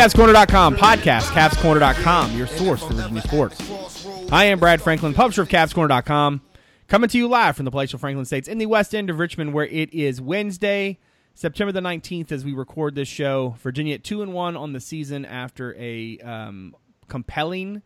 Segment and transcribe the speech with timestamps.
[0.00, 4.06] CavsCorner.com podcast, CavsCorner.com, your source for Virginia sports.
[4.32, 6.40] I am Brad Franklin, publisher of CavsCorner.com,
[6.88, 9.52] coming to you live from the palatial Franklin Estates in the west end of Richmond,
[9.52, 10.98] where it is Wednesday,
[11.34, 13.56] September the 19th, as we record this show.
[13.58, 16.74] Virginia at 2 and 1 on the season after a um,
[17.08, 17.82] compelling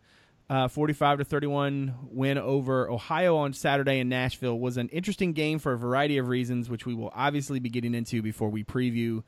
[0.49, 5.59] uh, 45 to 31 win over Ohio on Saturday in Nashville was an interesting game
[5.59, 9.21] for a variety of reasons, which we will obviously be getting into before we preview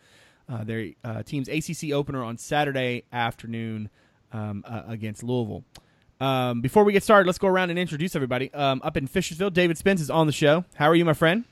[0.50, 3.90] uh, their uh, team's ACC opener on Saturday afternoon
[4.32, 5.64] um, uh, against Louisville.
[6.20, 8.54] Um, before we get started, let's go around and introduce everybody.
[8.54, 10.66] Um, up in Fishersville, David Spence is on the show.
[10.76, 11.44] How are you, my friend?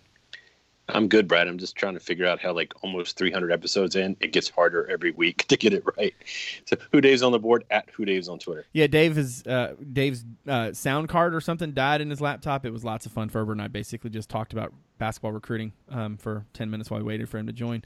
[0.89, 1.47] I'm good, Brad.
[1.47, 4.87] I'm just trying to figure out how, like, almost 300 episodes in, it gets harder
[4.89, 6.13] every week to get it right.
[6.65, 8.65] So, who Dave's on the board at who Dave's on Twitter.
[8.71, 12.65] Yeah, Dave is uh, Dave's uh, sound card or something died in his laptop.
[12.65, 13.29] It was lots of fun.
[13.29, 17.05] Ferber and I basically just talked about basketball recruiting um, for 10 minutes while we
[17.05, 17.83] waited for him to join.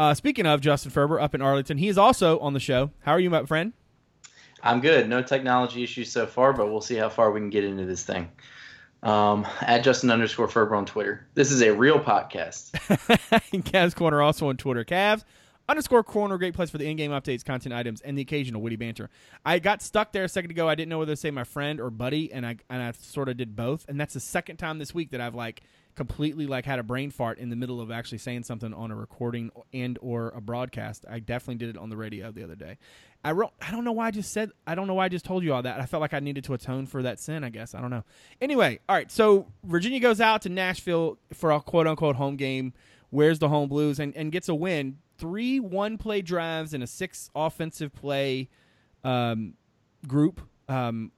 [0.00, 2.90] Uh, speaking of Justin Ferber up in Arlington, he is also on the show.
[3.00, 3.74] How are you, my friend?
[4.62, 5.10] I'm good.
[5.10, 8.02] No technology issues so far, but we'll see how far we can get into this
[8.02, 8.30] thing
[9.02, 11.26] um, at Justin underscore Ferber on Twitter.
[11.34, 12.70] This is a real podcast.
[13.62, 14.86] Cavs Corner also on Twitter.
[14.86, 15.22] Cavs
[15.68, 19.10] underscore corner, great place for the in-game updates, content items, and the occasional witty banter.
[19.44, 20.66] I got stuck there a second ago.
[20.66, 23.28] I didn't know whether to say my friend or buddy, and I and I sort
[23.28, 23.84] of did both.
[23.86, 25.60] And that's the second time this week that I've like
[25.94, 28.96] completely like had a brain fart in the middle of actually saying something on a
[28.96, 31.04] recording and or a broadcast.
[31.08, 32.78] I definitely did it on the radio the other day.
[33.22, 33.52] I wrote.
[33.60, 34.50] I don't know why I just said.
[34.66, 35.80] I don't know why I just told you all that.
[35.80, 37.44] I felt like I needed to atone for that sin.
[37.44, 38.04] I guess I don't know.
[38.40, 39.10] Anyway, all right.
[39.10, 42.72] So Virginia goes out to Nashville for a quote unquote home game.
[43.10, 44.98] Wears the home blues and, and gets a win.
[45.18, 48.48] Three one play drives and a six offensive play
[49.04, 49.54] um,
[50.06, 50.40] group.
[50.68, 51.12] Um,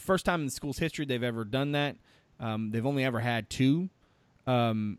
[0.00, 1.96] first time in the school's history they've ever done that.
[2.40, 3.88] Um, they've only ever had two.
[4.46, 4.98] Um,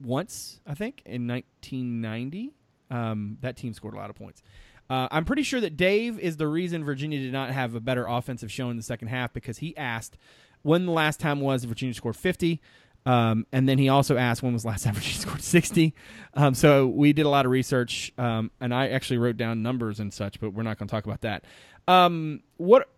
[0.00, 2.52] once, I think, in 1990.
[2.90, 4.42] Um, that team scored a lot of points.
[4.88, 8.06] Uh, I'm pretty sure that Dave is the reason Virginia did not have a better
[8.06, 10.16] offensive show in the second half because he asked
[10.62, 12.60] when the last time was Virginia scored 50.
[13.04, 15.94] Um, and then he also asked when was last time Virginia scored 60.
[16.34, 20.00] Um, so we did a lot of research, um, and I actually wrote down numbers
[20.00, 21.44] and such, but we're not going to talk about that.
[21.88, 22.88] Um, what,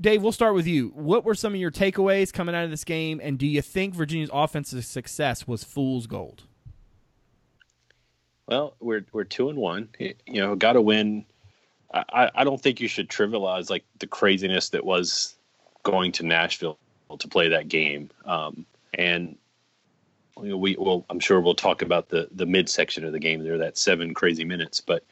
[0.00, 0.22] Dave?
[0.22, 0.88] We'll start with you.
[0.94, 3.94] What were some of your takeaways coming out of this game, and do you think
[3.94, 6.44] Virginia's offensive success was fool's gold?
[8.46, 9.88] Well, we're we're two and one.
[9.98, 11.24] You know, got to win.
[11.94, 15.36] I, I don't think you should trivialize like the craziness that was
[15.82, 16.78] going to Nashville
[17.18, 18.10] to play that game.
[18.24, 18.64] Um,
[18.94, 19.36] and
[20.40, 23.42] you know, we will, I'm sure we'll talk about the the midsection of the game
[23.44, 24.80] there, that seven crazy minutes.
[24.80, 25.04] But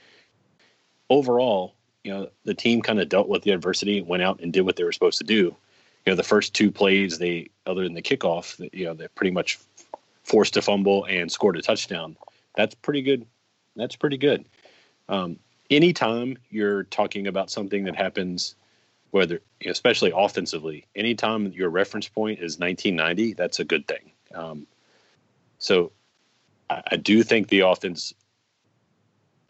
[1.08, 1.74] overall,
[2.04, 4.76] you know, the team kind of dealt with the adversity, went out and did what
[4.76, 5.54] they were supposed to do.
[6.06, 9.32] You know, the first two plays, they other than the kickoff, you know, they pretty
[9.32, 9.58] much
[10.24, 12.16] forced a fumble and scored a touchdown
[12.54, 13.26] that's pretty good.
[13.76, 14.46] That's pretty good.
[15.08, 15.38] Um,
[15.70, 18.54] anytime you're talking about something that happens,
[19.10, 24.12] whether especially offensively, anytime your reference point is 1990, that's a good thing.
[24.34, 24.66] Um,
[25.58, 25.92] so
[26.68, 28.14] I, I do think the offense.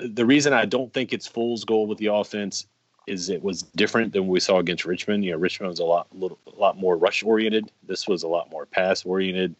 [0.08, 2.66] The reason I don't think it's fool's goal with the offense
[3.06, 5.24] is it was different than we saw against Richmond.
[5.24, 7.70] You know, Richmond was a lot, little, a lot more rush oriented.
[7.86, 9.54] This was a lot more pass oriented,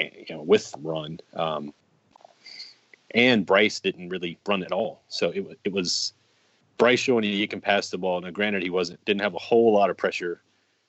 [0.00, 1.20] you know, with run.
[1.34, 1.72] Um,
[3.12, 5.02] and Bryce didn't really run at all.
[5.08, 6.12] So it it was
[6.76, 8.20] Bryce showing you he can pass the ball.
[8.20, 10.40] Now, granted, he wasn't didn't have a whole lot of pressure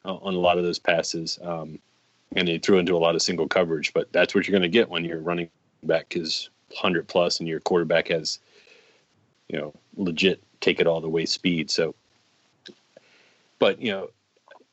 [0.06, 1.80] uh, on a lot of those passes, um,
[2.36, 3.94] and he threw into a lot of single coverage.
[3.94, 5.50] But that's what you're going to get when your running
[5.84, 8.40] back is hundred plus and your quarterback has,
[9.50, 11.70] you know, legit take it all the way speed.
[11.72, 11.96] So,
[13.60, 14.10] but you know,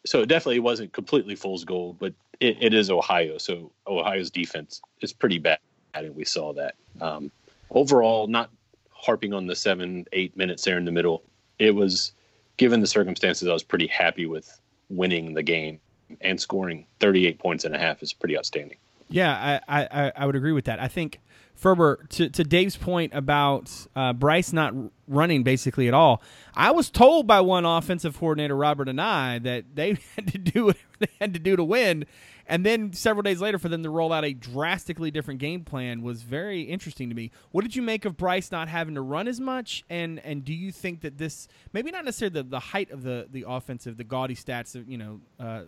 [0.05, 3.39] so it definitely wasn't completely fool's gold, but it, it is Ohio.
[3.39, 5.59] So Ohio's defense is pretty bad
[5.95, 6.75] and we saw that.
[7.01, 7.31] Um,
[7.71, 8.51] overall, not
[8.91, 11.23] harping on the seven, eight minutes there in the middle,
[11.59, 12.13] it was,
[12.57, 15.81] given the circumstances, I was pretty happy with winning the game
[16.21, 18.79] and scoring 38 points and a half is pretty outstanding.
[19.09, 20.81] Yeah, I, I, I would agree with that.
[20.81, 21.21] I think
[21.57, 24.75] Ferber, to, to Dave's point about uh, Bryce not
[25.09, 26.23] running basically at all,
[26.55, 30.67] I was told by one offensive coordinator, Robert and I, that they had to do
[30.67, 32.05] what they had to do to win,
[32.49, 36.03] and then several days later, for them to roll out a drastically different game plan
[36.03, 37.33] was very interesting to me.
[37.51, 39.85] What did you make of Bryce not having to run as much?
[39.91, 43.27] And and do you think that this maybe not necessarily the, the height of the
[43.31, 45.63] the offensive, the gaudy stats, of, you know, uh,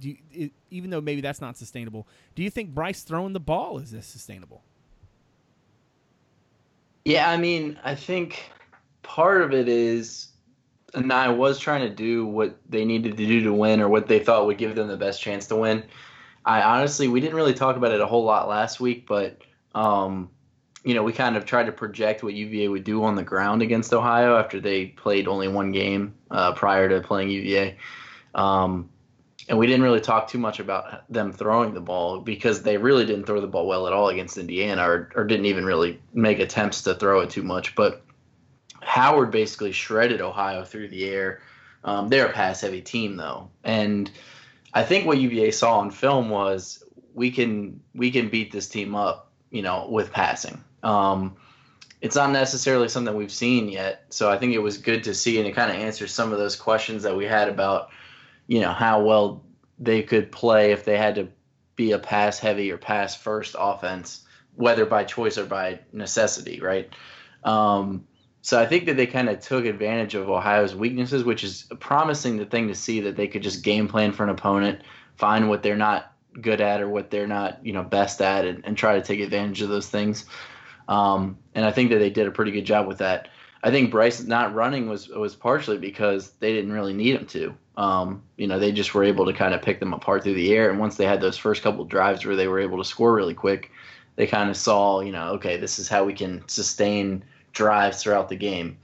[0.00, 3.78] you, it, even though maybe that's not sustainable, do you think Bryce throwing the ball
[3.78, 4.64] is this sustainable?
[7.04, 8.50] Yeah, I mean, I think
[9.02, 10.28] part of it is
[10.94, 14.06] and I was trying to do what they needed to do to win or what
[14.06, 15.84] they thought would give them the best chance to win.
[16.44, 19.38] I honestly, we didn't really talk about it a whole lot last week, but
[19.74, 20.30] um,
[20.84, 23.62] you know, we kind of tried to project what UVA would do on the ground
[23.62, 27.76] against Ohio after they played only one game uh, prior to playing UVA.
[28.34, 28.90] Um,
[29.48, 33.04] and we didn't really talk too much about them throwing the ball because they really
[33.04, 36.38] didn't throw the ball well at all against Indiana or, or didn't even really make
[36.38, 37.74] attempts to throw it too much.
[37.74, 38.04] But
[38.80, 41.42] Howard basically shredded Ohio through the air.
[41.84, 44.10] Um, they're a pass heavy team though, and
[44.72, 46.82] I think what UVA saw on film was
[47.12, 50.64] we can we can beat this team up, you know, with passing.
[50.82, 51.36] Um,
[52.00, 55.38] it's not necessarily something we've seen yet, so I think it was good to see,
[55.38, 57.90] and it kind of answers some of those questions that we had about
[58.46, 59.44] you know how well
[59.78, 61.28] they could play if they had to
[61.76, 64.24] be a pass heavy or pass first offense,
[64.54, 66.90] whether by choice or by necessity, right?
[67.42, 68.06] Um,
[68.42, 71.76] so I think that they kind of took advantage of Ohio's weaknesses, which is a
[71.76, 74.82] promising thing to see that they could just game plan for an opponent,
[75.16, 78.64] find what they're not good at or what they're not, you know, best at, and,
[78.66, 80.26] and try to take advantage of those things.
[80.88, 83.28] Um, and I think that they did a pretty good job with that.
[83.64, 87.54] I think Bryce not running was was partially because they didn't really need him to.
[87.78, 90.52] Um, you know, they just were able to kind of pick them apart through the
[90.52, 90.68] air.
[90.68, 93.32] And once they had those first couple drives where they were able to score really
[93.32, 93.70] quick,
[94.16, 98.28] they kind of saw, you know, okay, this is how we can sustain drives throughout
[98.28, 98.76] the game.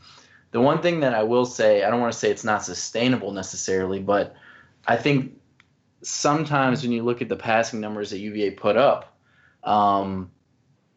[0.52, 3.32] The one thing that I will say, I don't want to say it's not sustainable
[3.32, 4.34] necessarily, but
[4.86, 5.38] I think
[6.02, 9.14] sometimes when you look at the passing numbers that UVA put up,
[9.62, 10.30] um,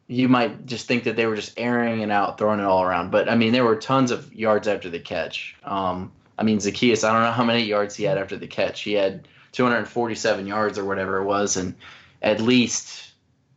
[0.08, 3.12] you might just think that they were just airing it out, throwing it all around.
[3.12, 5.56] But I mean, there were tons of yards after the catch.
[5.64, 8.82] Um, I mean, Zaccheaus, I don't know how many yards he had after the catch.
[8.82, 11.76] He had 247 yards or whatever it was, and
[12.22, 13.14] at least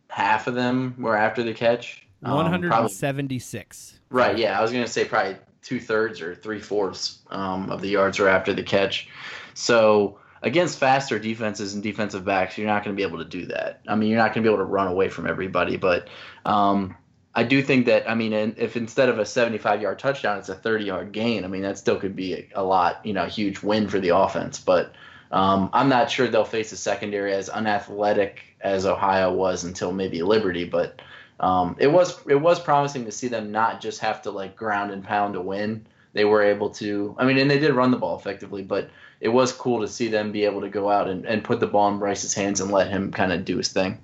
[0.08, 2.06] half of them were after the catch.
[2.22, 3.98] Um, 176.
[4.10, 4.38] right.
[4.38, 8.18] Yeah, I was gonna say probably two thirds or three fourths um, of the yards
[8.18, 9.08] were after the catch.
[9.54, 13.46] So against faster defenses and defensive backs, you're not going to be able to do
[13.46, 13.80] that.
[13.88, 15.76] I mean, you're not going to be able to run away from everybody.
[15.76, 16.08] But
[16.44, 16.96] um,
[17.34, 20.54] I do think that, I mean, if instead of a 75 yard touchdown, it's a
[20.54, 23.28] 30 yard gain, I mean, that still could be a, a lot, you know, a
[23.28, 24.60] huge win for the offense.
[24.60, 24.92] But
[25.30, 30.22] um, I'm not sure they'll face a secondary as unathletic as Ohio was until maybe
[30.22, 30.64] Liberty.
[30.64, 31.00] But
[31.40, 34.90] um, it was it was promising to see them not just have to like ground
[34.90, 35.86] and pound to win.
[36.12, 38.88] They were able to, I mean, and they did run the ball effectively, but
[39.20, 41.66] it was cool to see them be able to go out and, and put the
[41.66, 43.98] ball in Bryce's hands and let him kind of do his thing.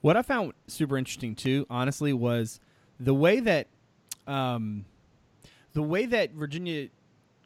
[0.00, 2.60] What I found super interesting too, honestly, was
[3.00, 3.68] the way that
[4.26, 4.84] um,
[5.72, 6.88] the way that Virginia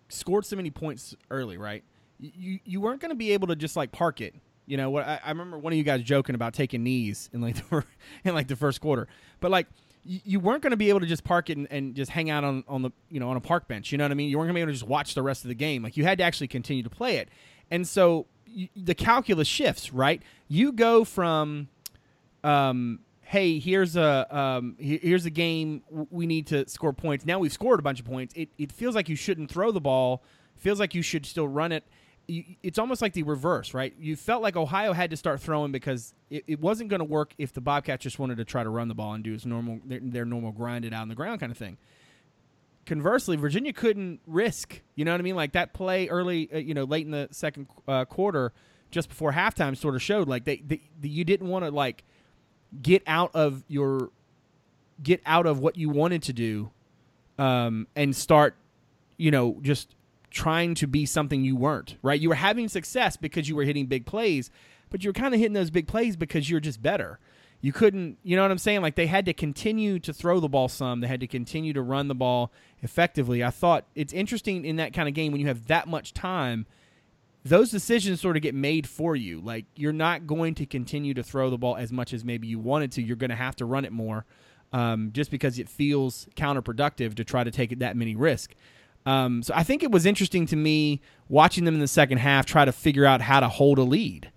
[0.08, 1.56] scored so many points early.
[1.56, 1.84] Right,
[2.18, 4.34] you you weren't going to be able to just like park it.
[4.66, 5.06] You know what?
[5.06, 7.84] I, I remember one of you guys joking about taking knees in like the
[8.24, 9.08] in like the first quarter,
[9.40, 9.66] but like
[10.04, 12.44] you weren't going to be able to just park it and, and, just hang out
[12.44, 13.92] on, on the you know on a park bench.
[13.92, 14.30] You know what I mean?
[14.30, 15.82] You weren't going to be able to just watch the rest of the game.
[15.82, 17.28] Like you had to actually continue to play it,
[17.70, 19.92] and so you, the calculus shifts.
[19.92, 20.22] Right?
[20.48, 21.68] You go from,
[22.44, 27.26] um, hey, here's a um, here's a game we need to score points.
[27.26, 28.34] Now we've scored a bunch of points.
[28.36, 30.22] It it feels like you shouldn't throw the ball.
[30.56, 31.84] Feels like you should still run it
[32.28, 33.94] it's almost like the reverse, right?
[33.98, 37.32] You felt like Ohio had to start throwing because it, it wasn't going to work
[37.38, 39.80] if the Bobcats just wanted to try to run the ball and do its normal
[39.84, 41.78] their, their normal grind it out on the ground kind of thing.
[42.84, 45.36] Conversely, Virginia couldn't risk, you know what I mean?
[45.36, 48.52] Like that play early, uh, you know, late in the second uh, quarter,
[48.90, 52.04] just before halftime, sort of showed like they, they, they you didn't want to like
[52.82, 54.10] get out of your
[55.02, 56.70] get out of what you wanted to do
[57.38, 58.56] um, and start,
[59.16, 59.94] you know, just
[60.30, 62.20] trying to be something you weren't, right?
[62.20, 64.50] You were having success because you were hitting big plays,
[64.90, 67.18] but you were kind of hitting those big plays because you're just better.
[67.60, 68.82] You couldn't, you know what I'm saying?
[68.82, 71.82] Like they had to continue to throw the ball some, they had to continue to
[71.82, 73.42] run the ball effectively.
[73.42, 76.66] I thought it's interesting in that kind of game when you have that much time,
[77.44, 79.40] those decisions sort of get made for you.
[79.40, 82.58] Like you're not going to continue to throw the ball as much as maybe you
[82.58, 83.02] wanted to.
[83.02, 84.24] You're going to have to run it more.
[84.70, 88.54] Um, just because it feels counterproductive to try to take that many risks.
[89.06, 92.46] Um, so I think it was interesting to me watching them in the second half
[92.46, 94.30] try to figure out how to hold a lead.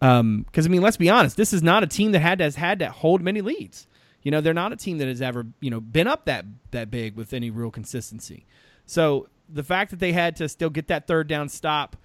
[0.00, 2.56] Because um, I mean, let's be honest, this is not a team that had has
[2.56, 3.86] had to hold many leads.
[4.22, 6.90] You know, they're not a team that has ever you know been up that that
[6.90, 8.46] big with any real consistency.
[8.86, 11.96] So the fact that they had to still get that third down stop,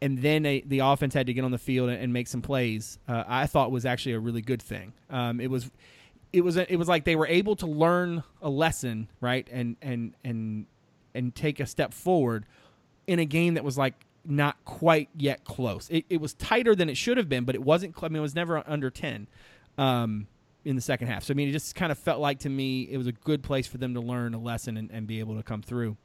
[0.00, 2.98] and then the offense had to get on the field and, and make some plays,
[3.08, 4.92] uh, I thought was actually a really good thing.
[5.10, 5.70] Um, it was.
[6.32, 9.48] It was it was like they were able to learn a lesson, right?
[9.50, 10.66] And and and
[11.16, 12.46] and take a step forward
[13.06, 13.94] in a game that was like
[14.24, 15.88] not quite yet close.
[15.90, 17.94] It, it was tighter than it should have been, but it wasn't.
[18.02, 19.28] I mean, it was never under ten
[19.78, 20.26] um,
[20.64, 21.24] in the second half.
[21.24, 23.42] So I mean, it just kind of felt like to me it was a good
[23.42, 25.96] place for them to learn a lesson and, and be able to come through.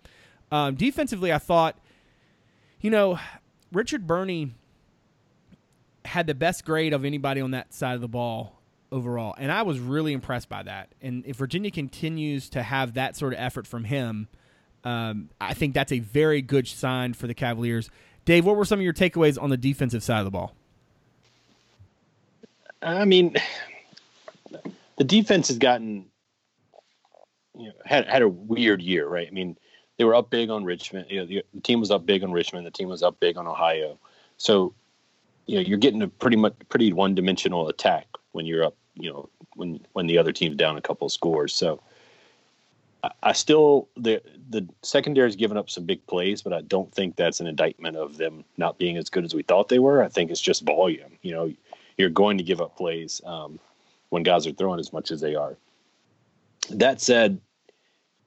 [0.52, 1.78] Um, defensively, I thought,
[2.82, 3.20] you know,
[3.72, 4.54] Richard Burney
[6.04, 8.60] had the best grade of anybody on that side of the ball
[8.92, 10.94] overall, and I was really impressed by that.
[11.02, 14.28] And if Virginia continues to have that sort of effort from him,
[14.84, 17.90] um, I think that's a very good sign for the Cavaliers.
[18.26, 20.54] Dave, what were some of your takeaways on the defensive side of the ball?
[22.82, 23.36] I mean,
[24.98, 26.06] the defense has gotten
[27.58, 29.28] you know had had a weird year, right?
[29.28, 29.58] I mean,
[29.98, 31.08] they were up big on Richmond.
[31.10, 32.66] You know, the, the team was up big on Richmond.
[32.66, 34.00] The team was up big on Ohio.
[34.38, 34.74] So,
[35.46, 38.76] you know, you're getting a pretty much pretty one dimensional attack when you're up.
[38.96, 41.54] You know, when when the other team's down a couple scores.
[41.54, 41.82] So,
[43.24, 47.40] I, still the the secondary's given up some big plays, but I don't think that's
[47.40, 50.04] an indictment of them not being as good as we thought they were.
[50.04, 51.18] I think it's just volume.
[51.22, 51.54] You know,
[51.98, 53.60] you're going to give up plays um,
[54.10, 55.58] when guys are throwing as much as they are.
[56.70, 57.40] That said,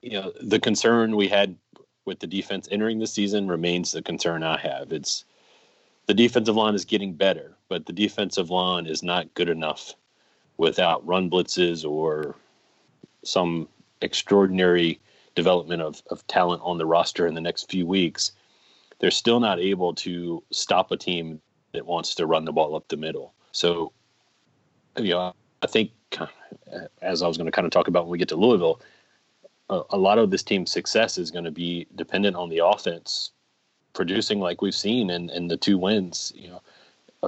[0.03, 1.57] you know the concern we had
[2.05, 4.93] with the defense entering the season remains the concern I have.
[4.93, 5.25] It's
[6.07, 9.95] the defensive line is getting better, but the defensive line is not good enough
[10.57, 12.37] without run blitzes or
[13.25, 13.69] some
[14.05, 15.01] extraordinary
[15.35, 18.33] development of, of talent on the roster in the next few weeks.
[19.01, 21.41] They're still not able to stop a team
[21.73, 23.35] that wants to run the ball up the middle.
[23.51, 23.93] So,
[24.97, 25.91] you know, I think
[27.03, 28.81] as I was going to kind of talk about when we get to Louisville,
[29.71, 33.31] a, a lot of this team's success is going to be dependent on the offense
[33.95, 36.61] producing like we've seen in, in the two wins, you know,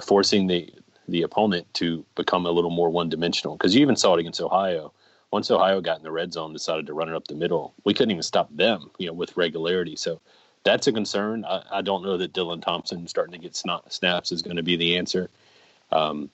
[0.01, 0.73] forcing the
[1.09, 3.57] the opponent to become a little more one dimensional.
[3.57, 4.93] Because you even saw it against Ohio.
[5.37, 7.93] Once Ohio got in the red zone, decided to run it up the middle, we
[7.93, 9.95] couldn't even stop them, you know, with regularity.
[9.95, 10.19] So
[10.65, 11.45] that's a concern.
[11.45, 14.77] I, I don't know that Dylan Thompson starting to get snaps is going to be
[14.77, 15.29] the answer.
[15.93, 16.31] Um,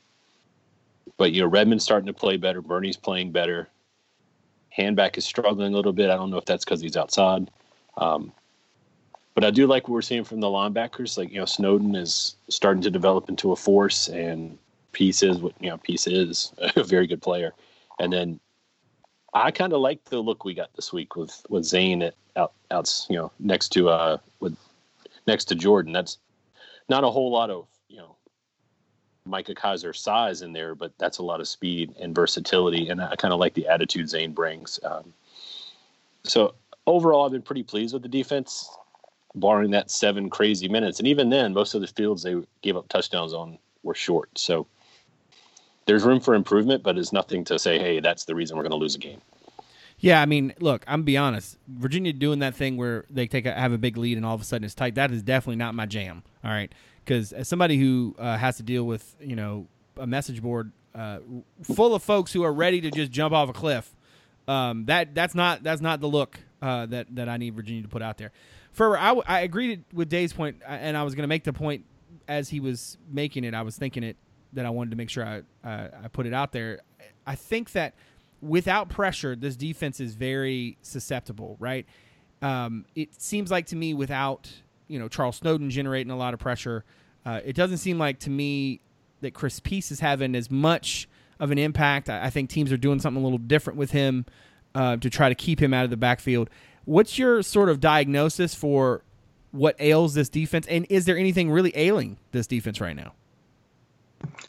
[1.16, 2.62] but you know, Redmond's starting to play better.
[2.62, 3.68] Burney's playing better.
[4.78, 6.09] Hanback is struggling a little bit.
[6.09, 7.50] I don't know if that's because he's outside.
[7.97, 8.30] Um,
[9.35, 11.18] but I do like what we're seeing from the linebackers.
[11.18, 14.56] Like you know, Snowden is starting to develop into a force, and
[14.92, 15.78] Peace is what you know.
[15.78, 17.52] Peace is a very good player,
[17.99, 18.38] and then
[19.35, 23.07] I kind of like the look we got this week with with Zane out, out
[23.09, 24.57] you know next to uh with
[25.27, 25.93] next to Jordan.
[25.93, 26.19] That's
[26.89, 28.17] not a whole lot of you know
[29.25, 33.17] Micah Kiser size in there, but that's a lot of speed and versatility, and I
[33.17, 34.79] kind of like the attitude Zane brings.
[34.83, 35.12] Um,
[36.25, 36.55] so
[36.87, 38.69] overall, I've been pretty pleased with the defense,
[39.35, 42.89] barring that seven crazy minutes, and even then, most of the fields they gave up
[42.89, 44.31] touchdowns on were short.
[44.37, 44.67] So
[45.87, 48.71] there's room for improvement, but it's nothing to say, hey, that's the reason we're going
[48.73, 49.21] to lose a game.
[49.99, 51.59] Yeah, I mean, look, I'm be honest.
[51.69, 54.41] Virginia doing that thing where they take a, have a big lead and all of
[54.41, 54.97] a sudden it's tight.
[54.97, 56.25] That is definitely not my jam.
[56.45, 56.73] All right,
[57.05, 61.19] because as somebody who uh, has to deal with you know a message board uh,
[61.62, 63.95] full of folks who are ready to just jump off a cliff,
[64.49, 67.89] um, that that's not that's not the look uh, that that I need Virginia to
[67.89, 68.33] put out there.
[68.73, 71.85] For I, I agreed with Dave's point, and I was going to make the point
[72.27, 73.55] as he was making it.
[73.55, 74.17] I was thinking it
[74.52, 76.80] that I wanted to make sure I I put it out there.
[77.26, 77.94] I think that
[78.40, 81.87] without pressure, this defense is very susceptible, right?
[82.42, 84.50] Um, it seems like to me without
[84.88, 86.85] you know Charles Snowden generating a lot of pressure,
[87.25, 88.80] uh, it doesn't seem like to me
[89.21, 92.11] that Chris Peace is having as much of an impact.
[92.11, 94.26] I, I think teams are doing something a little different with him
[94.75, 96.50] uh, to try to keep him out of the backfield.
[96.85, 99.04] What's your sort of diagnosis for
[99.52, 103.12] what ails this defense, and is there anything really ailing this defense right now?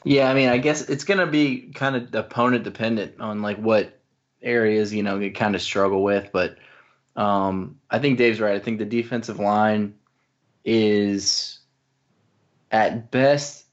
[0.03, 3.57] Yeah, I mean, I guess it's going to be kind of opponent dependent on like
[3.57, 3.99] what
[4.41, 6.57] areas you know you kind of struggle with, but
[7.15, 8.55] um, I think Dave's right.
[8.55, 9.95] I think the defensive line
[10.65, 11.59] is
[12.71, 13.65] at best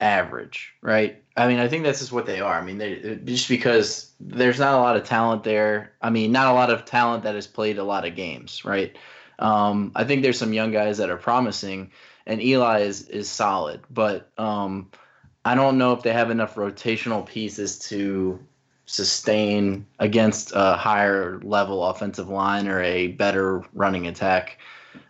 [0.00, 1.22] average, right?
[1.36, 2.54] I mean, I think that's just what they are.
[2.54, 5.92] I mean, they, just because there's not a lot of talent there.
[6.00, 8.96] I mean, not a lot of talent that has played a lot of games, right?
[9.38, 11.90] Um, I think there's some young guys that are promising,
[12.26, 14.90] and Eli is is solid, but um,
[15.46, 18.40] I don't know if they have enough rotational pieces to
[18.86, 24.58] sustain against a higher level offensive line or a better running attack.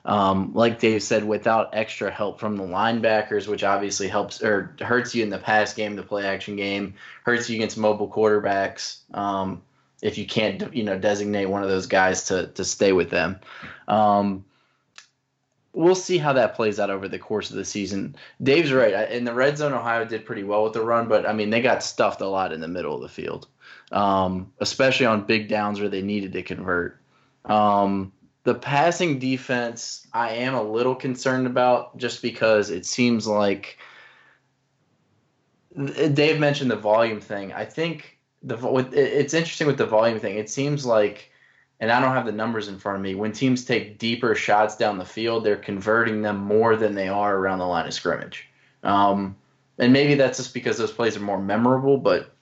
[0.05, 5.14] Um, like Dave said, without extra help from the linebackers, which obviously helps or hurts
[5.14, 6.93] you in the pass game, the play action game,
[7.25, 8.99] hurts you against mobile quarterbacks.
[9.14, 9.62] Um,
[10.02, 13.40] if you can't, you know, designate one of those guys to to stay with them.
[13.88, 14.45] Um,
[15.76, 18.16] we'll see how that plays out over the course of the season.
[18.42, 19.11] Dave's right.
[19.12, 21.61] In the red zone, Ohio did pretty well with the run, but I mean, they
[21.61, 23.47] got stuffed a lot in the middle of the field,
[23.92, 27.00] um, especially on big downs where they needed to convert.
[27.45, 28.12] Um,
[28.45, 33.78] the passing defense, I am a little concerned about just because it seems like
[36.14, 37.52] Dave mentioned the volume thing.
[37.52, 38.56] I think the
[38.92, 40.38] it's interesting with the volume thing.
[40.38, 41.30] It seems like
[41.80, 43.14] and I don't have the numbers in front of me.
[43.14, 47.37] When teams take deeper shots down the field, they're converting them more than they are
[47.37, 48.49] around the line of scrimmage.
[48.83, 49.37] Um,
[49.78, 52.33] and maybe that's just because those plays are more memorable, but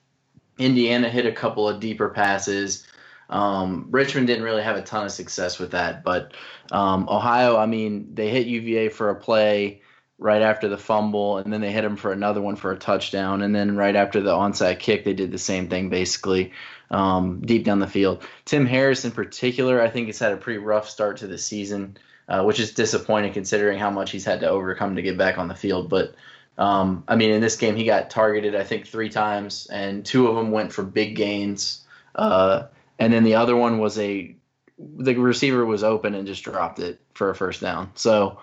[0.57, 2.87] Indiana hit a couple of deeper passes.
[3.29, 6.33] Um, Richmond didn't really have a ton of success with that, but
[6.71, 9.81] um, Ohio, I mean, they hit UVA for a play
[10.17, 13.41] right after the fumble, and then they hit him for another one for a touchdown,
[13.41, 16.53] and then right after the onside kick, they did the same thing basically
[16.89, 18.23] um, deep down the field.
[18.45, 21.97] Tim Harris, in particular, I think has had a pretty rough start to the season,
[22.29, 25.47] uh, which is disappointing considering how much he's had to overcome to get back on
[25.47, 25.89] the field.
[25.89, 26.15] But
[26.57, 30.27] um, I mean, in this game, he got targeted, I think, three times, and two
[30.27, 31.83] of them went for big gains.
[32.13, 32.67] Uh,
[32.97, 34.35] and then the other one was a
[34.77, 37.91] the receiver was open and just dropped it for a first down.
[37.95, 38.39] So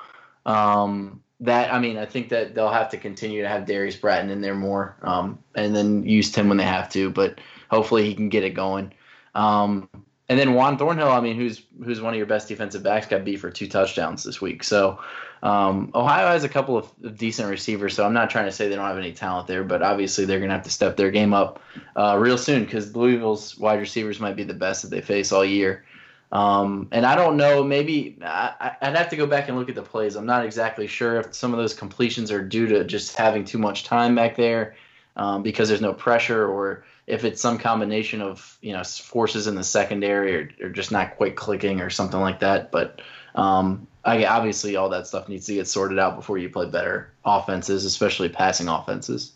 [0.46, 4.30] um, that I mean, I think that they'll have to continue to have Darius Bratton
[4.30, 7.10] in there more, um, and then use Tim when they have to.
[7.10, 8.92] But hopefully, he can get it going.
[9.34, 9.88] Um,
[10.28, 13.24] and then Juan Thornhill, I mean, who's who's one of your best defensive backs, got
[13.24, 14.62] beat for two touchdowns this week.
[14.62, 15.00] So
[15.42, 17.94] um, Ohio has a couple of decent receivers.
[17.94, 20.38] So I'm not trying to say they don't have any talent there, but obviously they're
[20.38, 21.60] going to have to step their game up
[21.96, 25.44] uh, real soon because Louisville's wide receivers might be the best that they face all
[25.44, 25.84] year.
[26.32, 29.74] Um, and I don't know, maybe I, would have to go back and look at
[29.74, 30.16] the plays.
[30.16, 33.58] I'm not exactly sure if some of those completions are due to just having too
[33.58, 34.74] much time back there
[35.14, 39.54] um, because there's no pressure, or if it's some combination of you know forces in
[39.56, 42.72] the secondary or, or just not quite clicking or something like that.
[42.72, 43.02] But
[43.34, 47.12] um, I, obviously, all that stuff needs to get sorted out before you play better
[47.26, 49.32] offenses, especially passing offenses.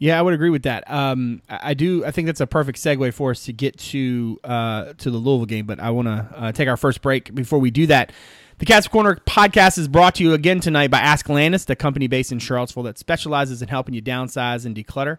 [0.00, 0.90] Yeah, I would agree with that.
[0.90, 2.06] Um, I do.
[2.06, 5.44] I think that's a perfect segue for us to get to uh, to the Louisville
[5.44, 5.66] game.
[5.66, 7.34] But I want to uh, take our first break.
[7.34, 8.10] Before we do that,
[8.56, 12.06] the Cavs Corner podcast is brought to you again tonight by Ask Landis, the company
[12.06, 15.18] based in Charlottesville that specializes in helping you downsize and declutter.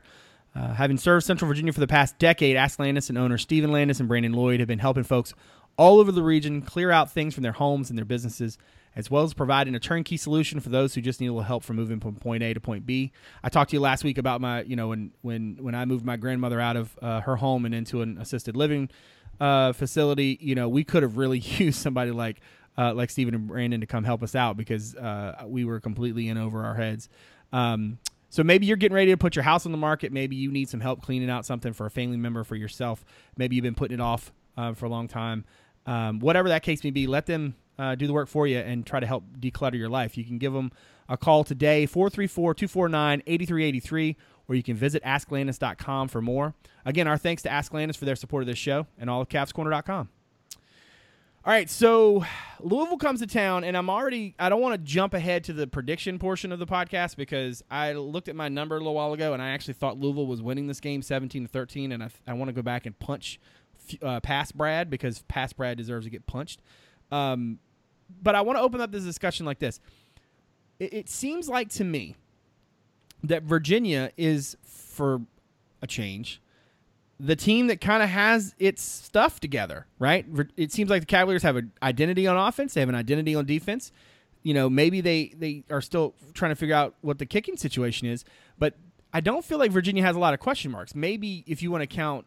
[0.55, 3.99] Uh, having served Central Virginia for the past decade, Ask Landis and owner Stephen Landis
[3.99, 5.35] and Brandon Lloyd have been helping folks
[5.77, 8.57] all over the region clear out things from their homes and their businesses
[8.95, 11.63] as well as providing a turnkey solution for those who just need a little help
[11.63, 13.11] from moving from point A to point B.
[13.43, 16.05] I talked to you last week about my, you know, when when when I moved
[16.05, 18.89] my grandmother out of uh, her home and into an assisted living
[19.39, 20.37] uh, facility.
[20.39, 22.41] You know, we could have really used somebody like
[22.77, 26.29] uh, like Stephen and Brandon to come help us out because uh, we were completely
[26.29, 27.09] in over our heads.
[27.51, 27.99] Um,
[28.29, 30.13] so maybe you're getting ready to put your house on the market.
[30.13, 33.03] Maybe you need some help cleaning out something for a family member, for yourself.
[33.35, 35.43] Maybe you've been putting it off uh, for a long time.
[35.85, 38.85] Um, whatever that case may be, let them uh, do the work for you and
[38.85, 40.15] try to help declutter your life.
[40.15, 40.71] You can give them
[41.09, 44.17] a call today, 434 249 8383,
[44.47, 46.53] or you can visit AskLandis.com for more.
[46.85, 49.29] Again, our thanks to Ask Landis for their support of this show and all of
[49.29, 50.09] CavsCorner.com.
[51.43, 52.23] All right, so
[52.59, 54.35] Louisville comes to town, and I'm already.
[54.37, 57.93] I don't want to jump ahead to the prediction portion of the podcast because I
[57.93, 60.67] looked at my number a little while ago, and I actually thought Louisville was winning
[60.67, 63.39] this game 17 to 13, and I, I want to go back and punch
[64.03, 66.61] uh, past Brad because past Brad deserves to get punched.
[67.11, 67.57] Um,
[68.21, 69.79] but I want to open up this discussion like this.
[70.79, 72.15] It, it seems like to me
[73.23, 75.21] that Virginia is, for
[75.81, 76.41] a change,
[77.19, 80.25] the team that kind of has its stuff together, right?
[80.57, 83.45] It seems like the Cavaliers have an identity on offense, they have an identity on
[83.45, 83.91] defense.
[84.43, 88.07] You know, maybe they they are still trying to figure out what the kicking situation
[88.07, 88.25] is,
[88.57, 88.73] but
[89.13, 90.95] I don't feel like Virginia has a lot of question marks.
[90.95, 92.25] Maybe if you want to count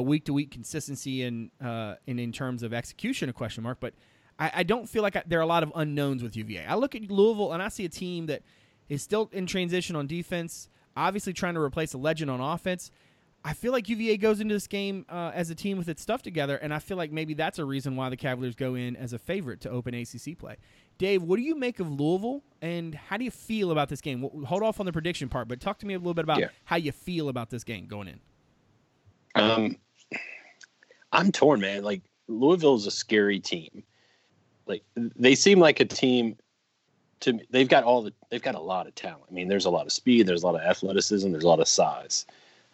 [0.00, 3.92] week to week consistency and uh, and in terms of execution, a question mark, but
[4.38, 6.64] I, I don't feel like I, there are a lot of unknowns with UVA.
[6.66, 8.42] I look at Louisville and I see a team that
[8.88, 12.90] is still in transition on defense, obviously trying to replace a legend on offense.
[13.44, 16.22] I feel like UVA goes into this game uh, as a team with its stuff
[16.22, 19.12] together, and I feel like maybe that's a reason why the Cavaliers go in as
[19.12, 20.56] a favorite to open ACC play.
[20.96, 24.22] Dave, what do you make of Louisville, and how do you feel about this game?
[24.44, 26.48] hold off on the prediction part, but talk to me a little bit about yeah.
[26.64, 28.20] how you feel about this game going in.
[29.34, 29.76] Um,
[31.10, 31.82] I'm torn, man.
[31.82, 33.82] Like Louisville is a scary team
[34.66, 36.36] like they seem like a team
[37.20, 39.24] to me, they've got all the they've got a lot of talent.
[39.30, 41.60] I mean, there's a lot of speed, there's a lot of athleticism, there's a lot
[41.60, 42.26] of size.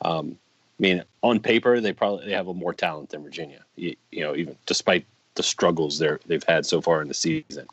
[0.03, 0.38] Um,
[0.79, 3.64] I mean, on paper, they probably they have a more talent than Virginia.
[3.77, 7.66] You, you know, even despite the struggles they they've had so far in the season.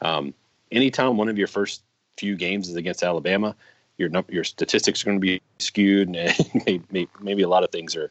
[0.00, 0.34] Um,
[0.70, 1.82] anytime one of your first
[2.16, 3.54] few games is against Alabama,
[3.98, 6.16] your your statistics are going to be skewed, and
[6.66, 8.10] maybe, maybe a lot of things are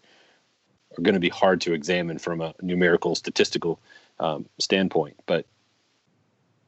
[0.98, 3.80] are going to be hard to examine from a numerical statistical
[4.20, 5.18] um, standpoint.
[5.26, 5.46] But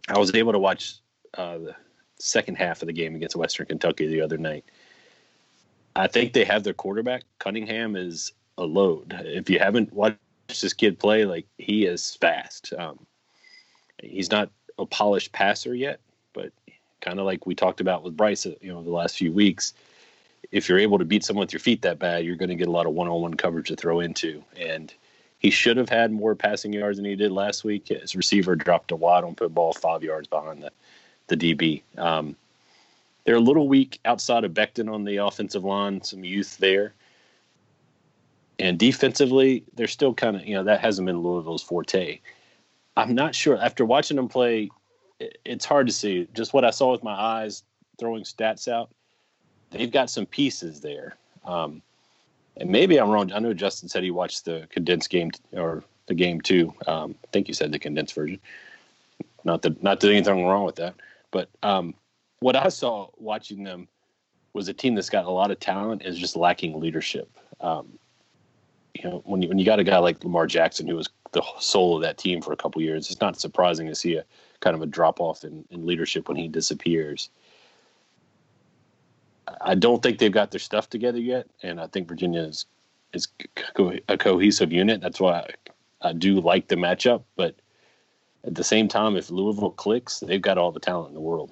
[0.08, 0.96] I was able to watch
[1.36, 1.76] uh, the
[2.20, 4.66] second half of the game against Western Kentucky the other night.
[5.96, 7.24] I think they have their quarterback.
[7.40, 9.16] Cunningham is a load.
[9.26, 12.74] If you haven't watched this kid play, like he is fast.
[12.78, 13.06] Um,
[14.02, 16.00] he's not a polished passer yet,
[16.34, 16.52] but
[17.02, 19.74] kind of like we talked about with Bryce, you know, the last few weeks.
[20.52, 22.68] If you're able to beat someone with your feet that bad, you're going to get
[22.68, 24.94] a lot of one-on-one coverage to throw into, and
[25.44, 27.90] he should have had more passing yards than he did last week.
[27.90, 30.72] His receiver dropped a wide on football five yards behind the,
[31.28, 31.84] the DB.
[31.98, 32.38] Um,
[33.26, 36.94] they're a little weak outside of Becton on the offensive line, some youth there.
[38.58, 42.20] and defensively, they're still kind of you know that hasn't been Louisville's forte.
[42.96, 44.70] I'm not sure after watching them play,
[45.44, 46.28] it's hard to see.
[46.34, 47.64] Just what I saw with my eyes,
[48.00, 48.90] throwing stats out,
[49.72, 51.16] they've got some pieces there.
[51.44, 51.82] Um,
[52.58, 53.32] and maybe I'm wrong.
[53.32, 56.74] I know Justin said he watched the condensed game or the game too.
[56.88, 58.40] Um, I think you said the condensed version.
[59.44, 60.96] Not that not that anything wrong with that,
[61.32, 61.96] but um,
[62.40, 63.88] what I saw watching them
[64.54, 67.30] was a team that's got a lot of talent is just lacking leadership.
[67.60, 67.98] Um,
[68.94, 71.42] you know, when you, when you got a guy like Lamar Jackson who was the
[71.60, 74.26] soul of that team for a couple years, it's not surprising to see a
[74.60, 77.30] kind of a drop off in, in leadership when he disappears.
[79.62, 82.66] I don't think they've got their stuff together yet, and I think Virginia is
[83.14, 83.28] is
[84.08, 85.02] a cohesive unit.
[85.02, 85.54] That's why
[86.02, 87.24] I, I do like the matchup.
[87.36, 87.56] But
[88.44, 91.52] at the same time, if Louisville clicks, they've got all the talent in the world.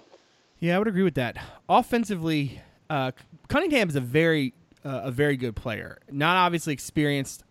[0.59, 1.37] Yeah, I would agree with that.
[1.69, 3.11] Offensively, uh,
[3.47, 5.99] Cunningham is a very uh, a very good player.
[6.09, 7.43] Not obviously experienced.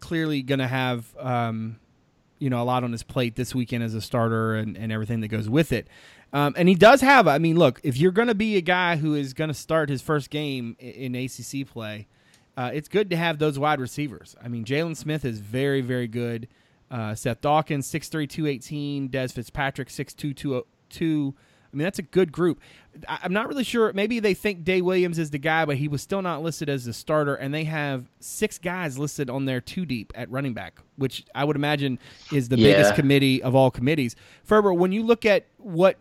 [0.00, 1.78] Clearly, going to have um,
[2.38, 5.20] you know a lot on his plate this weekend as a starter and, and everything
[5.20, 5.88] that goes with it.
[6.32, 7.28] Um, and he does have.
[7.28, 9.88] I mean, look, if you're going to be a guy who is going to start
[9.88, 12.08] his first game in, in ACC play,
[12.56, 14.34] uh, it's good to have those wide receivers.
[14.42, 16.48] I mean, Jaylen Smith is very, very good.
[16.90, 19.08] Uh, Seth Dawkins, 6'3", 218.
[19.08, 21.34] Dez Fitzpatrick, 6'2", 202.
[21.72, 22.60] I mean, that's a good group.
[23.06, 23.92] I'm not really sure.
[23.92, 26.86] Maybe they think Dae Williams is the guy, but he was still not listed as
[26.86, 30.80] the starter, and they have six guys listed on their two deep at running back,
[30.96, 31.98] which I would imagine
[32.32, 32.72] is the yeah.
[32.72, 34.16] biggest committee of all committees.
[34.42, 35.98] Ferber, when you look at what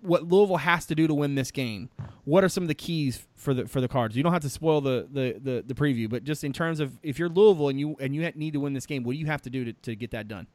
[0.00, 1.90] what Louisville has to do to win this game,
[2.24, 4.16] what are some of the keys for the for the Cards?
[4.16, 6.98] You don't have to spoil the the the, the preview, but just in terms of
[7.02, 9.26] if you're Louisville and you and you need to win this game, what do you
[9.26, 10.46] have to do to, to get that done?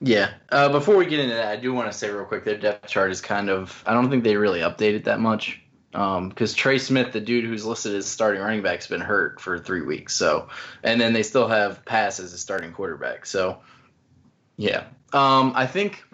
[0.00, 0.32] Yeah.
[0.50, 2.88] Uh, before we get into that, I do want to say real quick their depth
[2.88, 5.60] chart is kind of I don't think they really updated that much
[5.92, 9.40] because um, Trey Smith, the dude who's listed as starting running back, has been hurt
[9.40, 10.14] for three weeks.
[10.14, 10.48] So,
[10.84, 13.26] and then they still have Pass as a starting quarterback.
[13.26, 13.58] So,
[14.56, 14.84] yeah.
[15.12, 16.04] Um, I think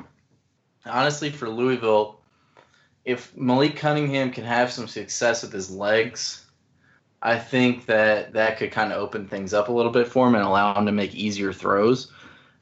[0.86, 2.20] honestly for Louisville,
[3.06, 6.44] if Malik Cunningham can have some success with his legs,
[7.22, 10.34] I think that that could kind of open things up a little bit for him
[10.34, 12.12] and allow him to make easier throws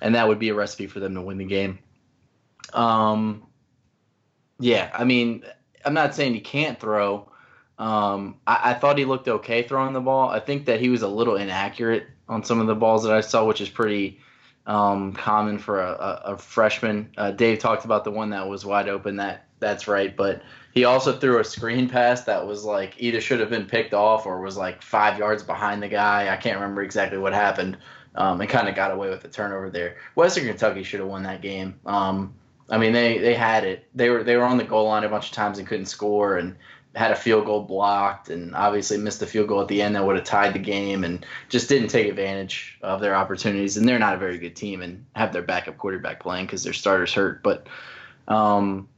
[0.04, 1.78] and that would be a recipe for them to win the game.
[2.74, 3.46] Um,
[4.58, 5.44] yeah, I mean,
[5.84, 7.30] I'm not saying he can't throw.
[7.78, 10.28] Um, I, I, thought he looked okay throwing the ball.
[10.28, 13.20] I think that he was a little inaccurate on some of the balls that I
[13.20, 14.20] saw, which is pretty
[14.66, 17.10] um, common for a, a, a freshman.
[17.16, 19.16] Uh, Dave talked about the one that was wide open.
[19.16, 23.40] That that's right, but he also threw a screen pass that was like either should
[23.40, 26.32] have been picked off or was like five yards behind the guy.
[26.32, 27.76] I can't remember exactly what happened
[28.14, 29.96] um, and kind of got away with the turnover there.
[30.14, 31.78] Western Kentucky should have won that game.
[31.86, 32.34] Um,
[32.70, 33.86] I mean, they they had it.
[33.94, 36.38] They were they were on the goal line a bunch of times and couldn't score,
[36.38, 36.56] and
[36.94, 40.04] had a field goal blocked, and obviously missed the field goal at the end that
[40.04, 43.76] would have tied the game, and just didn't take advantage of their opportunities.
[43.76, 46.72] And they're not a very good team, and have their backup quarterback playing because their
[46.72, 47.42] starters hurt.
[47.42, 47.66] But
[48.28, 48.88] um,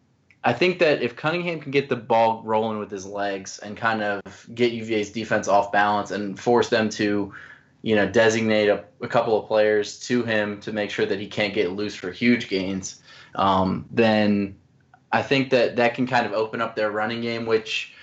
[0.44, 4.02] I think that if Cunningham can get the ball rolling with his legs and kind
[4.02, 4.22] of
[4.54, 7.34] get UVA's defense off balance and force them to
[7.86, 11.28] you know, designate a, a, couple of players to him to make sure that he
[11.28, 13.00] can't get loose for huge gains,
[13.36, 14.56] um, then
[15.12, 17.94] I think that that can kind of open up their running game, which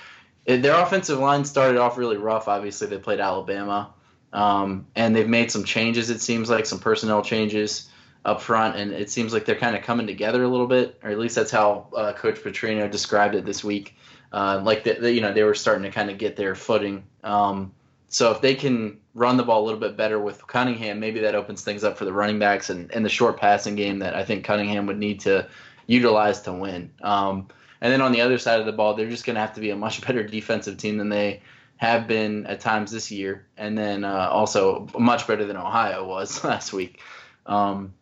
[0.48, 2.48] eh, their offensive line started off really rough.
[2.48, 3.94] Obviously, they played Alabama,
[4.32, 6.10] um, and they've made some changes.
[6.10, 7.90] It seems like some personnel changes
[8.26, 11.10] up front, and it seems like they're kind of coming together a little bit, or
[11.10, 13.96] at least that's how uh, Coach Petrino described it this week.
[14.32, 17.04] Uh, like that, you know, they were starting to kind of get their footing.
[17.24, 17.72] Um,
[18.08, 21.36] so if they can run the ball a little bit better with Cunningham, maybe that
[21.36, 24.24] opens things up for the running backs and, and the short passing game that I
[24.24, 25.48] think Cunningham would need to
[25.88, 26.92] utilize to win.
[27.02, 27.48] Um,
[27.82, 29.62] and then on the other side of the ball, they're just going to have to
[29.62, 31.42] be a much better defensive team than they
[31.78, 36.44] have been at times this year, and then uh, also much better than Ohio was
[36.46, 37.02] last week.
[37.46, 37.94] Um,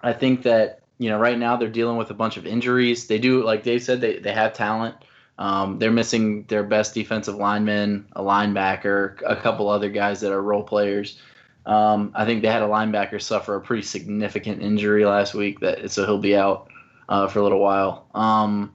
[0.00, 3.06] I think that you know right now they're dealing with a bunch of injuries.
[3.06, 4.96] They do, like Dave said, they they have talent.
[5.38, 10.42] Um, they're missing their best defensive lineman, a linebacker, a couple other guys that are
[10.42, 11.18] role players.
[11.64, 15.90] Um, I think they had a linebacker suffer a pretty significant injury last week, that
[15.90, 16.68] so he'll be out
[17.10, 18.06] uh, for a little while.
[18.14, 18.74] Um,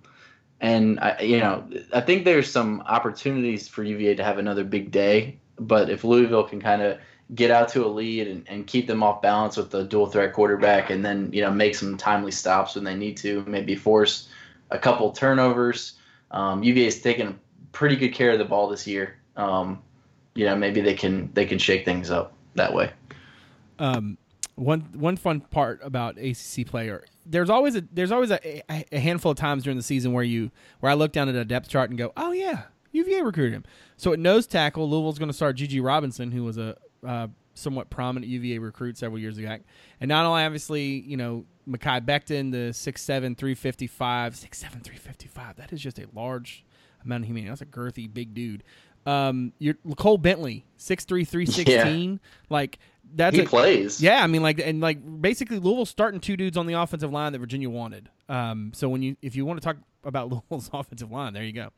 [0.61, 4.91] and I, you know, I think there's some opportunities for UVA to have another big
[4.91, 5.39] day.
[5.57, 6.99] But if Louisville can kind of
[7.33, 10.33] get out to a lead and, and keep them off balance with the dual threat
[10.33, 14.29] quarterback, and then you know make some timely stops when they need to, maybe force
[14.69, 15.97] a couple turnovers
[16.31, 17.39] um, UVA's taken
[17.71, 19.17] pretty good care of the ball this year.
[19.35, 19.81] Um,
[20.33, 22.91] you know, maybe they can they can shake things up that way.
[23.79, 24.17] Um,
[24.55, 29.31] one one fun part about ACC player, there's always a there's always a, a, handful
[29.31, 31.89] of times during the season where you where I look down at a depth chart
[31.89, 33.63] and go, oh yeah, UVA recruited him.
[33.97, 37.89] So at nose tackle, Louisville's going to start GG Robinson, who was a uh, somewhat
[37.89, 39.57] prominent UVA recruit several years ago.
[39.99, 45.55] And not only obviously, you know, Mekhi Becton, the 6'7", 355, 6'7", 355.
[45.55, 46.65] That is just a large
[47.03, 47.49] amount of humanity.
[47.49, 48.63] That's a girthy, big dude.
[49.05, 52.11] Um, you're Cole Bentley, 6'3", 316.
[52.11, 52.17] Yeah.
[52.49, 52.79] Like
[53.15, 54.01] that's he a, plays.
[54.01, 57.31] Yeah, I mean, like and like basically Louisville starting two dudes on the offensive line
[57.31, 58.09] that Virginia wanted.
[58.29, 61.53] Um, so when you if you want to talk about Louisville's offensive line, there you
[61.53, 61.69] go.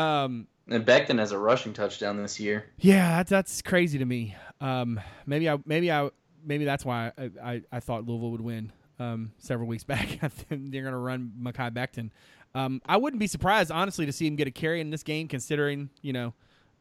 [0.00, 2.66] Um, and Becton has a rushing touchdown this year.
[2.78, 4.34] Yeah, that's, that's crazy to me.
[4.60, 6.10] Um, maybe I maybe I
[6.44, 8.72] maybe that's why I I, I thought Louisville would win.
[9.00, 12.10] Um, several weeks back, they're going to run Mekhi Becton.
[12.54, 15.26] Um, I wouldn't be surprised, honestly, to see him get a carry in this game,
[15.26, 16.34] considering you know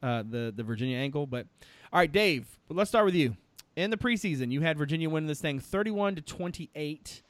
[0.04, 1.26] uh, the the Virginia angle.
[1.26, 1.48] But
[1.92, 3.36] all right, Dave, let's start with you.
[3.76, 7.22] In the preseason, you had Virginia win this thing, thirty-one to twenty-eight.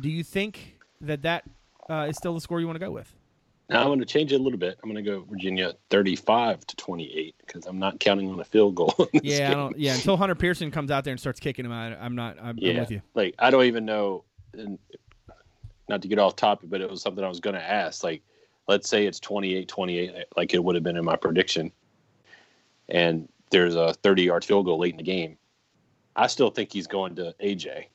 [0.00, 1.44] Do you think that that
[1.88, 3.14] uh, is still the score you want to go with?
[3.68, 4.78] Now I'm going to change it a little bit.
[4.82, 8.76] I'm going to go Virginia 35 to 28 because I'm not counting on a field
[8.76, 8.94] goal.
[9.12, 9.94] yeah, I don't, yeah.
[9.94, 12.36] Until Hunter Pearson comes out there and starts kicking him out, I'm not.
[12.40, 13.02] I'm, yeah, I'm with you.
[13.14, 14.24] Like I don't even know.
[14.52, 14.78] And
[15.88, 18.04] not to get off topic, but it was something I was going to ask.
[18.04, 18.22] Like,
[18.68, 21.72] let's say it's 28 28, like it would have been in my prediction,
[22.88, 25.38] and there's a 30 yard field goal late in the game.
[26.16, 27.86] I still think he's going to AJ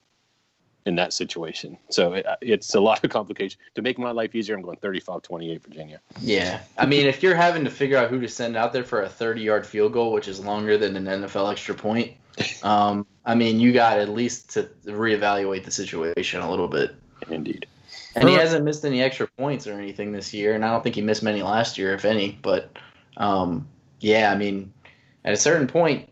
[0.85, 1.77] in that situation.
[1.89, 3.59] So it, it's a lot of complication.
[3.75, 6.01] To make my life easier, I'm going 35 28 Virginia.
[6.19, 6.61] Yeah.
[6.77, 9.09] I mean, if you're having to figure out who to send out there for a
[9.09, 12.13] 30 yard field goal, which is longer than an NFL extra point,
[12.63, 16.95] um, I mean, you got at least to reevaluate the situation a little bit.
[17.29, 17.67] Indeed.
[18.15, 20.95] And he hasn't missed any extra points or anything this year, and I don't think
[20.95, 22.37] he missed many last year, if any.
[22.41, 22.77] But
[23.15, 23.67] um,
[24.01, 24.73] yeah, I mean,
[25.23, 26.09] at a certain point,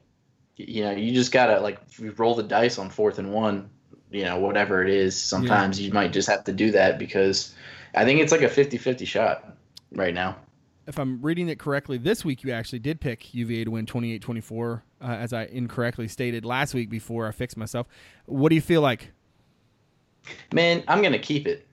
[0.59, 1.79] you know, you just gotta like
[2.17, 3.69] roll the dice on fourth and one.
[4.11, 5.19] You know, whatever it is.
[5.19, 5.87] Sometimes yeah.
[5.87, 7.53] you might just have to do that because
[7.95, 9.55] I think it's like a 50-50 shot
[9.91, 10.35] right now.
[10.87, 14.81] If I'm reading it correctly, this week you actually did pick UVA to win 28-24,
[14.99, 17.87] uh, as I incorrectly stated last week before I fixed myself.
[18.25, 19.11] What do you feel like?
[20.51, 21.67] Man, I'm gonna keep it.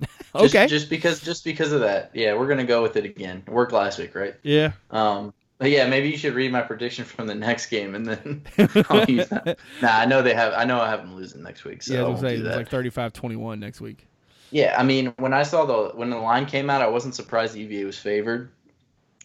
[0.34, 0.66] okay.
[0.66, 2.10] Just, just, because just because of that.
[2.14, 3.44] Yeah, we're gonna go with it again.
[3.46, 4.34] It worked last week, right?
[4.42, 4.72] Yeah.
[4.90, 8.42] Um but yeah, maybe you should read my prediction from the next game and then
[8.90, 9.58] I'll use that.
[9.82, 12.04] Nah, I know they have I know I have them losing next week, so yeah,
[12.04, 14.06] I was say, it's like 35-21 next week.
[14.50, 17.54] Yeah, I mean, when I saw the when the line came out, I wasn't surprised
[17.54, 18.50] the UVA was favored.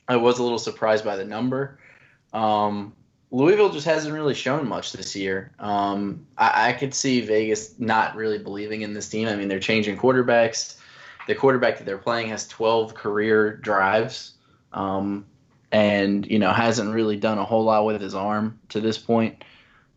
[0.08, 1.80] I was a little surprised by the number.
[2.34, 2.94] Um,
[3.32, 5.52] Louisville just hasn't really shown much this year.
[5.60, 9.28] Um, I, I, could see Vegas not really believing in this team.
[9.30, 10.76] I mean, they're changing quarterbacks.
[11.28, 14.34] The quarterback that they're playing has 12 career drives,
[14.74, 15.26] um,
[15.72, 19.44] and you know hasn't really done a whole lot with his arm to this point.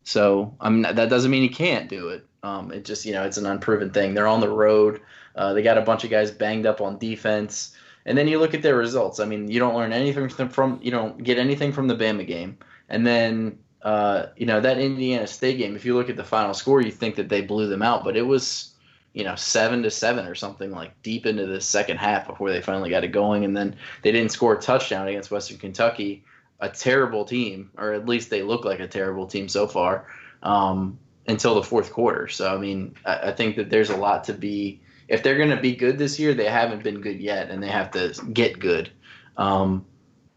[0.04, 2.26] So I mean, that doesn't mean he can't do it.
[2.42, 4.14] Um, it just you know it's an unproven thing.
[4.14, 5.00] They're on the road.
[5.34, 7.74] Uh, they got a bunch of guys banged up on defense,
[8.06, 9.18] and then you look at their results.
[9.18, 12.58] I mean, you don't learn anything from, you don't get anything from the Bama game.
[12.88, 16.54] And then, uh, you know, that Indiana State game, if you look at the final
[16.54, 18.73] score, you think that they blew them out, but it was,
[19.14, 22.60] you know, seven to seven or something like deep into the second half before they
[22.60, 23.44] finally got it going.
[23.44, 26.24] And then they didn't score a touchdown against Western Kentucky,
[26.60, 30.08] a terrible team, or at least they look like a terrible team so far,
[30.42, 30.98] um,
[31.28, 32.26] until the fourth quarter.
[32.26, 34.80] So, I mean, I, I think that there's a lot to be.
[35.06, 37.68] If they're going to be good this year, they haven't been good yet, and they
[37.68, 38.90] have to get good.
[39.36, 39.84] Um,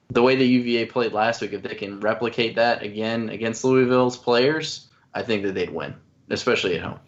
[0.09, 4.17] the way the UVA played last week, if they can replicate that again against Louisville's
[4.17, 5.95] players, I think that they'd win,
[6.29, 6.99] especially at home.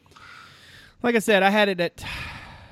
[1.02, 2.04] Like I said, I had it at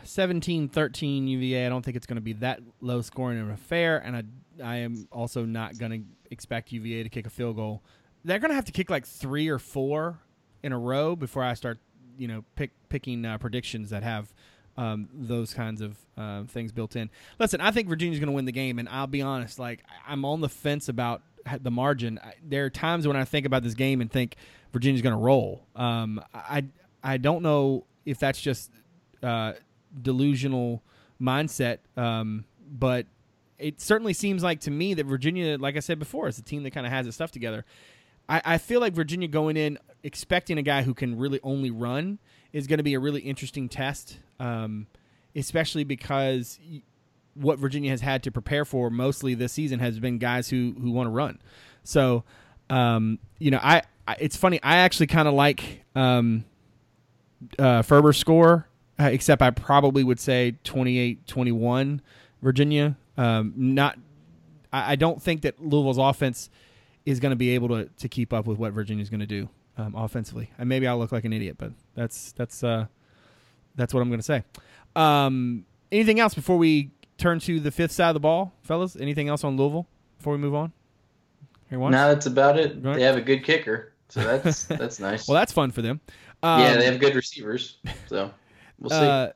[0.05, 1.65] 17-13 UVA.
[1.65, 4.23] I don't think it's going to be that low scoring an affair, and I
[4.63, 7.83] I am also not going to expect UVA to kick a field goal.
[8.25, 10.19] They're going to have to kick like three or four
[10.63, 11.77] in a row before I start,
[12.17, 14.33] you know, pick picking uh, predictions that have
[14.75, 17.09] um, those kinds of uh, things built in.
[17.39, 20.25] Listen, I think Virginia's going to win the game, and I'll be honest, like I'm
[20.25, 21.21] on the fence about
[21.61, 22.19] the margin.
[22.43, 24.35] There are times when I think about this game and think
[24.73, 25.65] Virginia's going to roll.
[25.77, 26.65] Um, I
[27.03, 28.72] I don't know if that's just
[29.22, 29.54] uh,
[30.02, 30.82] delusional
[31.22, 33.06] mindset, um, but
[33.60, 36.63] it certainly seems like to me that Virginia, like I said before, is a team
[36.63, 37.65] that kind of has its stuff together.
[38.30, 42.20] I, I feel like Virginia going in expecting a guy who can really only run
[42.54, 44.88] is going to be a really interesting test, um,
[45.36, 46.60] especially because
[47.34, 50.91] what Virginia has had to prepare for mostly this season has been guys who who
[50.91, 51.39] want to run.
[51.84, 52.24] So,
[52.70, 54.62] um, you know, I, I, it's funny.
[54.63, 56.46] I actually kind of like um,
[57.60, 58.67] uh, Ferber's score,
[59.00, 62.00] uh, except I probably would say 28-21
[62.41, 62.97] Virginia.
[63.17, 63.97] Um, not,
[64.71, 66.50] I, I don't think that Louisville's offense
[67.06, 69.50] is going to be able to to keep up with what Virginia's going to do
[69.78, 70.52] um, offensively.
[70.58, 72.88] And maybe I'll look like an idiot, but that's that's uh,
[73.76, 74.43] that's what I'm going to say.
[74.95, 78.95] Um, anything else before we turn to the fifth side of the ball, fellas?
[78.95, 80.73] Anything else on Louisville before we move on?
[81.69, 81.93] Here, once?
[81.93, 82.84] No, that's about it.
[82.84, 83.93] They have a good kicker.
[84.10, 85.28] So that's that's nice.
[85.28, 86.02] well, that's fun for them.
[86.43, 87.78] Um, yeah, they have good receivers.
[88.08, 88.32] So
[88.80, 88.95] we'll see.
[88.95, 89.30] uh,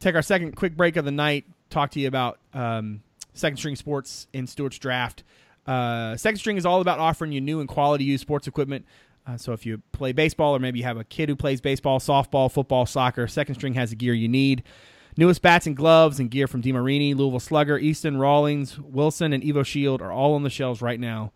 [0.00, 1.44] take our second quick break of the night.
[1.70, 3.02] Talk to you about um,
[3.34, 5.22] second string sports in Stuarts Draft.
[5.66, 8.86] Uh, second string is all about offering you new and quality used sports equipment.
[9.26, 11.98] Uh, so if you play baseball or maybe you have a kid who plays baseball,
[11.98, 14.62] softball, football, soccer, second string has the gear you need.
[15.16, 20.00] Newest bats and gloves and gear from DeMarini, Louisville Slugger, Easton, Rawlings, Wilson, and EvoShield
[20.00, 21.32] are all on the shelves right now,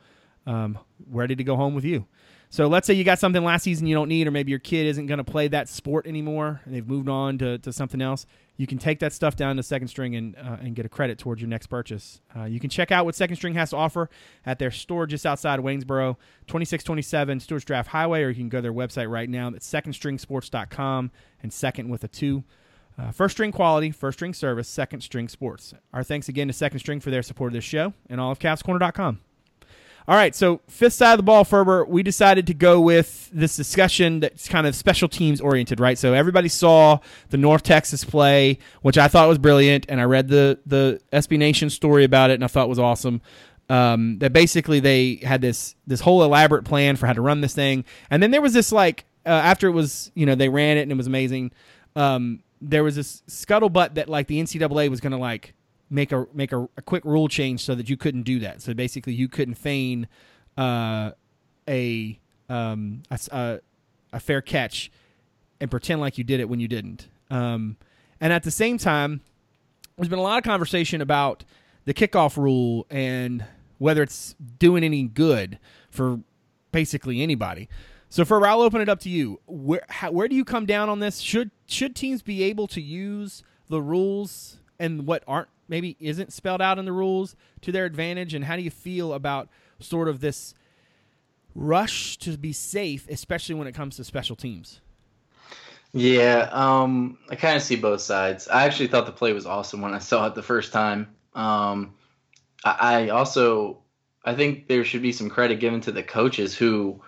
[0.46, 0.78] um,
[1.08, 2.06] ready to go home with you.
[2.52, 4.86] So let's say you got something last season you don't need, or maybe your kid
[4.86, 8.26] isn't going to play that sport anymore and they've moved on to, to something else.
[8.56, 11.16] You can take that stuff down to Second String and, uh, and get a credit
[11.16, 12.20] towards your next purchase.
[12.36, 14.10] Uh, you can check out what Second String has to offer
[14.44, 18.58] at their store just outside of Waynesboro, 2627 Stuarts Draft Highway, or you can go
[18.58, 19.48] to their website right now.
[19.48, 22.42] That's secondstringsports.com and second with a two.
[22.98, 25.72] Uh, first string quality, first string service, second string sports.
[25.94, 28.40] Our thanks again to Second String for their support of this show and all of
[28.40, 29.20] CavsCorner.com.
[30.10, 33.54] All right, so fifth side of the ball, Ferber, we decided to go with this
[33.54, 35.96] discussion that's kind of special teams oriented, right?
[35.96, 40.26] So everybody saw the North Texas play, which I thought was brilliant, and I read
[40.26, 43.22] the the SB Nation story about it, and I thought it was awesome.
[43.68, 47.54] Um, that basically they had this this whole elaborate plan for how to run this
[47.54, 50.76] thing, and then there was this like uh, after it was you know they ran
[50.76, 51.52] it and it was amazing.
[51.94, 55.54] Um, there was this scuttlebutt that like the NCAA was going to like
[55.90, 58.62] make a make a, a quick rule change so that you couldn't do that.
[58.62, 60.06] So basically, you couldn't feign
[60.56, 61.10] uh,
[61.68, 63.60] a, um, a
[64.12, 64.90] a fair catch
[65.60, 67.08] and pretend like you did it when you didn't.
[67.30, 67.76] Um,
[68.20, 69.20] and at the same time,
[69.96, 71.44] there's been a lot of conversation about
[71.84, 73.44] the kickoff rule and
[73.78, 75.58] whether it's doing any good
[75.90, 76.20] for
[76.72, 77.68] basically anybody.
[78.08, 79.40] So, for I'll open it up to you.
[79.46, 81.18] Where how, where do you come down on this?
[81.18, 86.60] Should should teams be able to use the rules and what aren't maybe isn't spelled
[86.60, 88.34] out in the rules to their advantage?
[88.34, 90.54] And how do you feel about sort of this
[91.54, 94.80] rush to be safe, especially when it comes to special teams?
[95.92, 98.46] Yeah, um, I kind of see both sides.
[98.48, 101.08] I actually thought the play was awesome when I saw it the first time.
[101.34, 101.94] Um,
[102.64, 103.82] I, I also
[104.24, 107.00] I think there should be some credit given to the coaches who,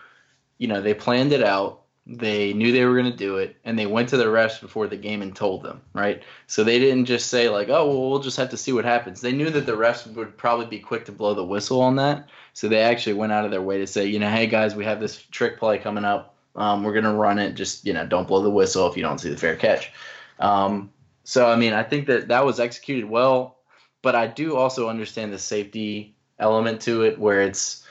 [0.58, 1.81] you know, they planned it out.
[2.04, 4.88] They knew they were going to do it, and they went to the refs before
[4.88, 6.20] the game and told them, right?
[6.48, 9.20] So they didn't just say like, "Oh, well, we'll just have to see what happens."
[9.20, 12.28] They knew that the refs would probably be quick to blow the whistle on that,
[12.54, 14.84] so they actually went out of their way to say, you know, "Hey guys, we
[14.84, 16.34] have this trick play coming up.
[16.56, 17.52] Um, we're gonna run it.
[17.54, 19.92] Just you know, don't blow the whistle if you don't see the fair catch."
[20.40, 20.90] Um,
[21.22, 23.58] so I mean, I think that that was executed well,
[24.02, 27.81] but I do also understand the safety element to it, where it's,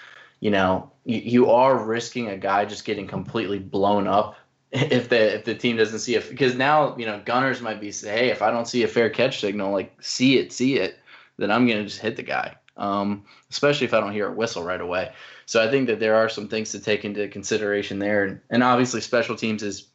[0.42, 4.36] you know, you, you are risking a guy just getting completely blown up
[4.72, 7.92] if the if the team doesn't see it because now you know gunners might be
[7.92, 11.00] say, hey, if I don't see a fair catch signal, like see it, see it,
[11.38, 12.56] then I'm gonna just hit the guy.
[12.78, 15.12] Um, especially if I don't hear a whistle right away.
[15.46, 18.64] So I think that there are some things to take into consideration there, and, and
[18.64, 19.88] obviously special teams is,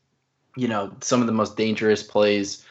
[0.57, 2.65] you know, some of the most dangerous plays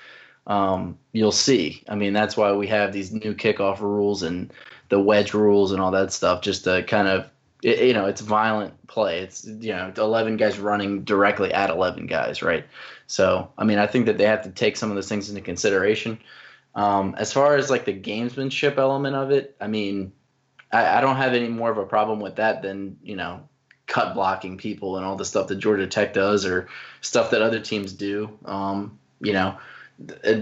[0.47, 1.83] um, you'll see.
[1.89, 4.53] I mean, that's why we have these new kickoff rules and
[4.89, 7.29] the wedge rules and all that stuff, just to kind of,
[7.65, 9.21] it, you know, it's violent play.
[9.21, 12.63] It's you know, 11 guys running directly at 11 guys, right?
[13.07, 15.41] So I mean, I think that they have to take some of those things into
[15.41, 16.19] consideration.
[16.75, 20.13] Um, as far as like the gamesmanship element of it, I mean,
[20.71, 23.49] I, I don't have any more of a problem with that than you know
[23.87, 26.67] cut blocking people and all the stuff that Georgia Tech does or
[27.01, 28.29] stuff that other teams do.
[28.45, 29.57] Um, you know,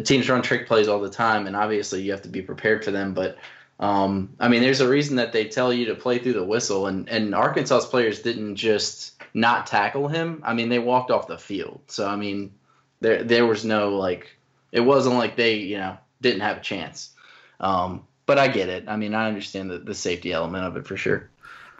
[0.04, 2.92] teams run trick plays all the time, and obviously you have to be prepared for
[2.92, 3.14] them.
[3.14, 3.38] But
[3.80, 6.88] um, I mean, there's a reason that they tell you to play through the whistle,
[6.88, 10.42] and and Arkansas's players didn't just not tackle him.
[10.46, 11.82] I mean, they walked off the field.
[11.88, 12.54] So I mean,
[13.02, 14.38] there there was no like,
[14.72, 17.12] it wasn't like they you know didn't have a chance.
[17.60, 18.86] Um, but I get it.
[18.88, 21.30] I mean, I understand the, the safety element of it for sure.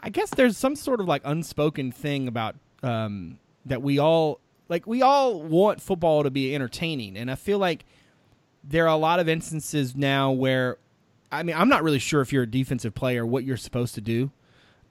[0.00, 4.86] I guess there's some sort of like unspoken thing about um, that we all like.
[4.86, 7.86] We all want football to be entertaining, and I feel like
[8.62, 10.78] there are a lot of instances now where,
[11.34, 14.00] I mean, I'm not really sure if you're a defensive player what you're supposed to
[14.00, 14.30] do,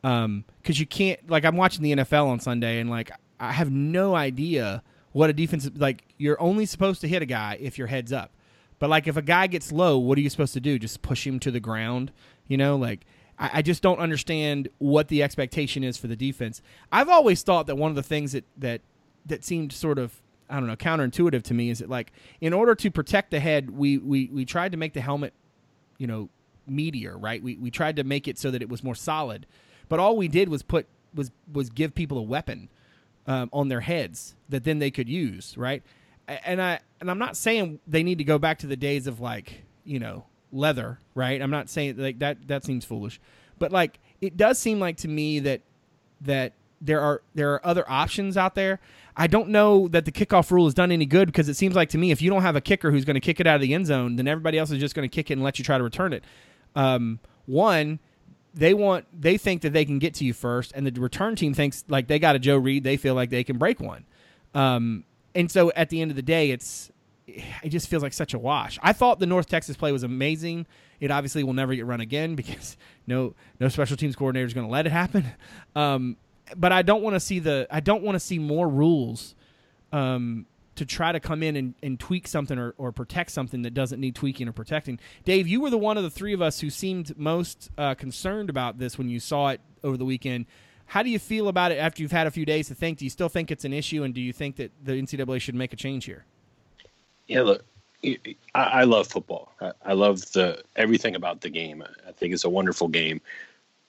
[0.01, 1.29] because um, you can't.
[1.29, 5.33] Like, I'm watching the NFL on Sunday, and like I have no idea what a
[5.33, 6.03] defensive like.
[6.17, 8.31] You're only supposed to hit a guy if your head's up.
[8.83, 10.77] But like if a guy gets low, what are you supposed to do?
[10.77, 12.11] Just push him to the ground?
[12.47, 13.05] You know, like
[13.39, 16.61] I, I just don't understand what the expectation is for the defense.
[16.91, 18.81] I've always thought that one of the things that that
[19.25, 22.75] that seemed sort of I don't know counterintuitive to me is that like in order
[22.75, 25.33] to protect the head, we we we tried to make the helmet,
[26.03, 26.27] you know,
[26.69, 27.41] meatier, right?
[27.41, 29.47] We we tried to make it so that it was more solid,
[29.87, 30.85] but all we did was put
[31.15, 32.67] was was give people a weapon
[33.25, 35.81] um, on their heads that then they could use, right?
[36.27, 39.21] and I and I'm not saying they need to go back to the days of
[39.21, 41.41] like you know leather, right?
[41.41, 43.21] I'm not saying like that that seems foolish,
[43.59, 45.61] but like it does seem like to me that
[46.19, 46.51] that
[46.81, 48.81] there are there are other options out there.
[49.15, 51.89] I don't know that the kickoff rule has done any good because it seems like
[51.89, 53.61] to me if you don't have a kicker who's going to kick it out of
[53.61, 55.65] the end zone, then everybody else is just going to kick it and let you
[55.65, 56.23] try to return it.
[56.75, 57.99] Um, one,
[58.53, 61.53] they want they think that they can get to you first, and the return team
[61.53, 64.05] thinks like they got a Joe Reed, they feel like they can break one.
[64.53, 65.05] Um,
[65.35, 66.91] and so at the end of the day, it's
[67.25, 68.77] it just feels like such a wash.
[68.83, 70.67] I thought the North Texas play was amazing.
[70.99, 74.67] It obviously will never get run again because no no special teams coordinator is going
[74.67, 75.25] to let it happen.
[75.75, 76.17] Um,
[76.57, 79.35] but I don't want to see the I don't want to see more rules
[79.91, 80.45] um,
[80.75, 83.99] to try to come in and, and tweak something or, or protect something that doesn't
[83.99, 84.99] need tweaking or protecting.
[85.23, 88.49] Dave, you were the one of the three of us who seemed most uh, concerned
[88.49, 90.45] about this when you saw it over the weekend.
[90.85, 92.99] How do you feel about it after you've had a few days to think?
[92.99, 95.55] Do you still think it's an issue, and do you think that the NCAA should
[95.55, 96.25] make a change here?
[97.27, 97.63] Yeah, look,
[98.53, 99.53] I, love football.
[99.83, 101.83] I, love the everything about the game.
[102.07, 103.21] I think it's a wonderful game.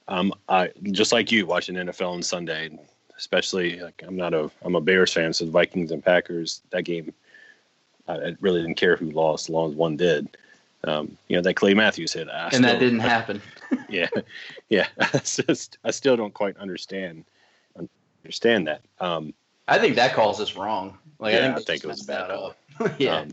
[0.09, 2.79] Um, I just like you watching NFL on Sunday,
[3.17, 6.83] especially like I'm not a I'm a Bears fan, so the Vikings and Packers that
[6.83, 7.13] game,
[8.07, 10.37] I really didn't care who lost as long as one did.
[10.85, 13.41] Um, you know that Clay Matthews hit, I and still, that didn't happen.
[13.89, 14.09] yeah,
[14.69, 14.89] yeah.
[15.01, 17.25] I, just, I still don't quite understand
[18.25, 18.83] understand that.
[19.01, 19.35] Um,
[19.69, 20.99] I think that calls us wrong.
[21.19, 22.55] Like yeah, I think, I think it was bad call.
[22.99, 23.21] yeah.
[23.21, 23.31] Um,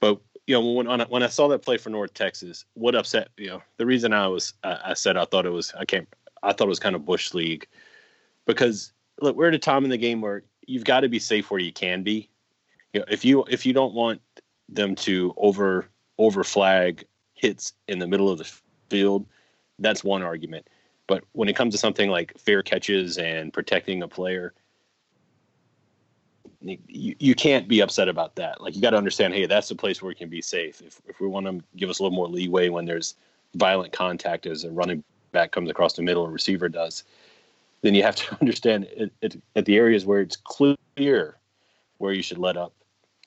[0.00, 3.48] but you know when when I, saw that play for North Texas, what upset you
[3.48, 6.08] know the reason I was I, I said I thought it was I can't
[6.42, 7.66] I thought it was kind of bush league
[8.46, 11.50] because look we're at a time in the game where you've got to be safe
[11.50, 12.28] where you can be.
[12.92, 14.20] You know if you if you don't want
[14.68, 15.88] them to over
[16.18, 18.50] over flag hits in the middle of the
[18.88, 19.26] field,
[19.78, 20.68] that's one argument.
[21.06, 24.54] But when it comes to something like fair catches and protecting a player,
[26.66, 28.60] you, you can't be upset about that.
[28.60, 30.80] Like you got to understand, hey, that's the place where we can be safe.
[30.80, 33.14] If if we want to give us a little more leeway when there's
[33.54, 35.02] violent contact as a running
[35.32, 37.04] back comes across the middle, a receiver does,
[37.82, 41.36] then you have to understand it, it, at the areas where it's clear
[41.98, 42.74] where you should let up,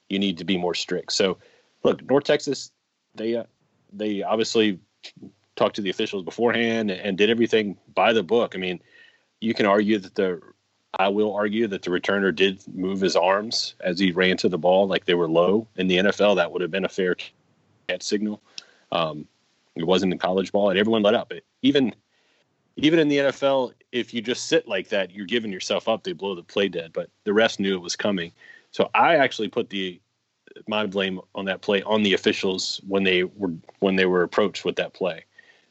[0.09, 1.11] you need to be more strict.
[1.11, 1.37] So,
[1.83, 2.71] look, North Texas,
[3.15, 3.43] they uh,
[3.93, 4.79] they obviously
[5.55, 8.55] talked to the officials beforehand and, and did everything by the book.
[8.55, 8.79] I mean,
[9.41, 10.41] you can argue that the
[10.97, 14.57] I will argue that the returner did move his arms as he ran to the
[14.57, 15.67] ball like they were low.
[15.75, 17.15] In the NFL, that would have been a fair
[17.87, 18.41] catch signal.
[18.91, 19.27] Um,
[19.75, 21.31] it wasn't in college ball, and everyone let up.
[21.31, 21.93] It, even
[22.75, 26.03] even in the NFL, if you just sit like that, you're giving yourself up.
[26.03, 28.31] They blow the play dead, but the rest knew it was coming.
[28.71, 29.99] So I actually put the
[30.67, 34.65] my blame on that play on the officials when they were when they were approached
[34.65, 35.25] with that play.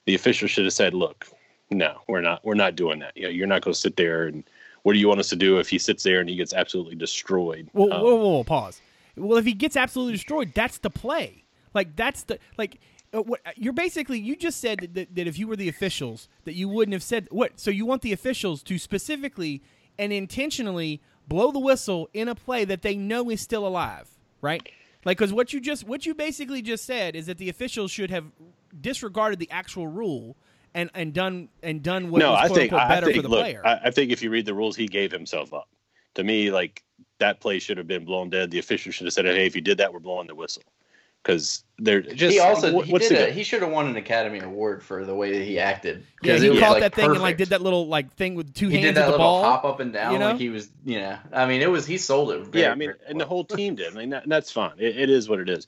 [0.07, 1.27] The officials should have said, "Look,
[1.71, 3.17] no, we're not we're not doing that.
[3.17, 4.45] You know, you're not going to sit there and."
[4.89, 6.95] What do you want us to do if he sits there and he gets absolutely
[6.95, 7.69] destroyed?
[7.73, 8.81] Whoa, um, whoa, whoa, whoa, pause.
[9.17, 11.45] Well, if he gets absolutely destroyed, that's the play.
[11.75, 12.81] Like that's the like.
[13.13, 16.27] Uh, what, you're basically you just said that, that, that if you were the officials
[16.45, 19.63] that you wouldn't have said what so you want the officials to specifically
[19.99, 24.11] and intentionally blow the whistle in a play that they know is still alive
[24.43, 24.69] right
[25.07, 28.11] like because what you just what you basically just said is that the officials should
[28.11, 28.27] have
[28.79, 30.37] disregarded the actual rule
[30.75, 33.23] and and done and done what no, was, I think unquote, better I think, for
[33.23, 33.63] the look, player.
[33.65, 35.69] I, I think if you read the rules, he gave himself up.
[36.15, 36.83] To me, like
[37.19, 38.51] that play should have been blown dead.
[38.51, 40.63] The official should have said, "Hey, if you did that, we're blowing the whistle."
[41.23, 44.39] Because they're just he also what, he, did a, he should have won an Academy
[44.39, 46.07] Award for the way that he acted.
[46.23, 47.17] Yeah, he caught like that thing perfect.
[47.17, 48.83] and like did that little like thing with two he hands.
[48.83, 50.31] He did that little ball, hop up and down you know?
[50.31, 50.71] like he was.
[50.85, 52.47] You know, I mean, it was he sold it.
[52.47, 53.27] Very, yeah, I mean, and well.
[53.27, 53.93] the whole team did.
[53.93, 54.73] I mean, that, that's fine.
[54.79, 55.67] It, it is what it is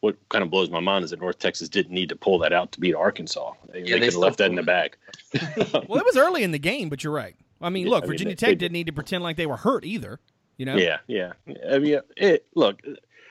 [0.00, 2.52] what kind of blows my mind is that North Texas didn't need to pull that
[2.52, 3.52] out to beat Arkansas.
[3.72, 4.96] They, yeah, they, they could have left that in the bag.
[5.88, 7.34] well, it was early in the game, but you're right.
[7.60, 9.46] I mean, yeah, look, I Virginia mean, Tech it, didn't need to pretend like they
[9.46, 10.20] were hurt either.
[10.56, 10.76] You know?
[10.76, 11.32] Yeah, yeah.
[11.70, 12.80] I mean, it, look,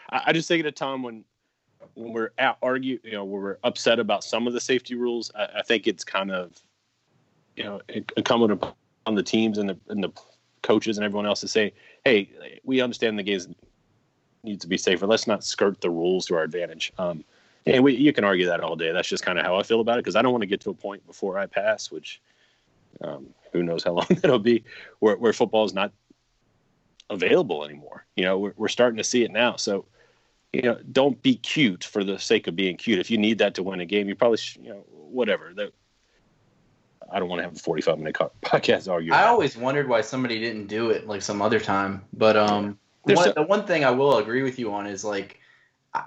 [0.09, 1.23] I, I just think at a time when
[1.95, 5.31] when we're out argue, you know, we're upset about some of the safety rules.
[5.35, 6.59] I, I think it's kind of,
[7.55, 7.81] you know,
[8.17, 10.09] incumbent upon the teams and the and the
[10.63, 11.73] coaches and everyone else to say,
[12.03, 12.29] hey,
[12.63, 13.47] we understand the game's
[14.43, 15.07] needs to be safer.
[15.07, 16.91] Let's not skirt the rules to our advantage.
[16.97, 17.23] Um,
[17.65, 18.91] and we, you can argue that all day.
[18.91, 20.61] That's just kind of how I feel about it because I don't want to get
[20.61, 22.21] to a point before I pass, which
[23.01, 24.63] um, who knows how long that'll be,
[24.99, 25.91] where, where football is not
[27.09, 28.05] available anymore.
[28.15, 29.55] You know, we're, we're starting to see it now.
[29.55, 29.85] So,
[30.51, 32.99] you know, don't be cute for the sake of being cute.
[32.99, 35.53] If you need that to win a game, you probably, you know, whatever.
[35.55, 35.71] That,
[37.11, 39.21] I don't want to have a 45 minute podcast argument.
[39.21, 43.33] I always wondered why somebody didn't do it like some other time, but um, one,
[43.35, 45.39] the one thing I will agree with you on is like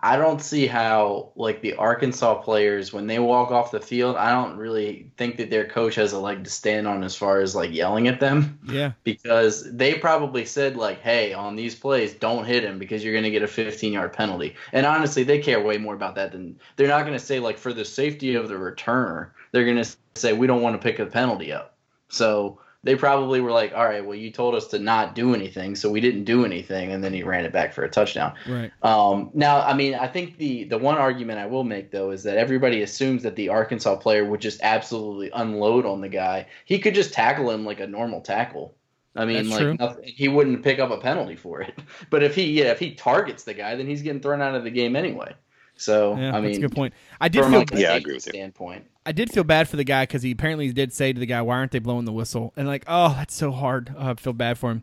[0.03, 4.32] I don't see how like the Arkansas players when they walk off the field, I
[4.32, 7.55] don't really think that their coach has a leg to stand on as far as
[7.55, 8.59] like yelling at them.
[8.68, 8.92] Yeah.
[9.05, 13.24] Because they probably said like, "Hey, on these plays, don't hit him because you're going
[13.24, 16.88] to get a 15-yard penalty." And honestly, they care way more about that than they're
[16.88, 20.32] not going to say like for the safety of the returner, they're going to say
[20.32, 21.76] we don't want to pick a penalty up.
[22.09, 25.74] So, they probably were like, all right, well, you told us to not do anything,
[25.74, 28.34] so we didn't do anything, and then he ran it back for a touchdown.
[28.48, 28.70] Right.
[28.82, 32.22] Um, now, I mean, I think the the one argument I will make though is
[32.22, 36.46] that everybody assumes that the Arkansas player would just absolutely unload on the guy.
[36.64, 38.76] He could just tackle him like a normal tackle.
[39.16, 41.74] I mean, That's like nothing, he wouldn't pick up a penalty for it.
[42.10, 44.64] But if he yeah, if he targets the guy, then he's getting thrown out of
[44.64, 45.34] the game anyway.
[45.76, 46.94] So Yeah, I mean, that's a good point.
[47.20, 48.32] I did from feel like Yeah, I agree with you.
[48.32, 48.86] standpoint.
[49.07, 51.40] I did feel bad for the guy because he apparently did say to the guy,
[51.40, 53.94] "Why aren't they blowing the whistle?" And like, oh, that's so hard.
[53.96, 54.82] Oh, I feel bad for him.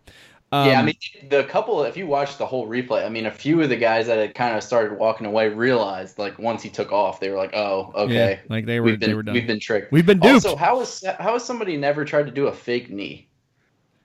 [0.54, 0.96] Um, yeah, I mean,
[1.30, 1.84] the couple.
[1.84, 4.36] If you watch the whole replay, I mean, a few of the guys that had
[4.36, 7.92] kind of started walking away realized, like, once he took off, they were like, "Oh,
[7.96, 9.34] okay, yeah, like they were we've been they were done.
[9.34, 10.46] we've been tricked." We've been duped.
[10.46, 13.28] Also, how is how has somebody never tried to do a fake knee?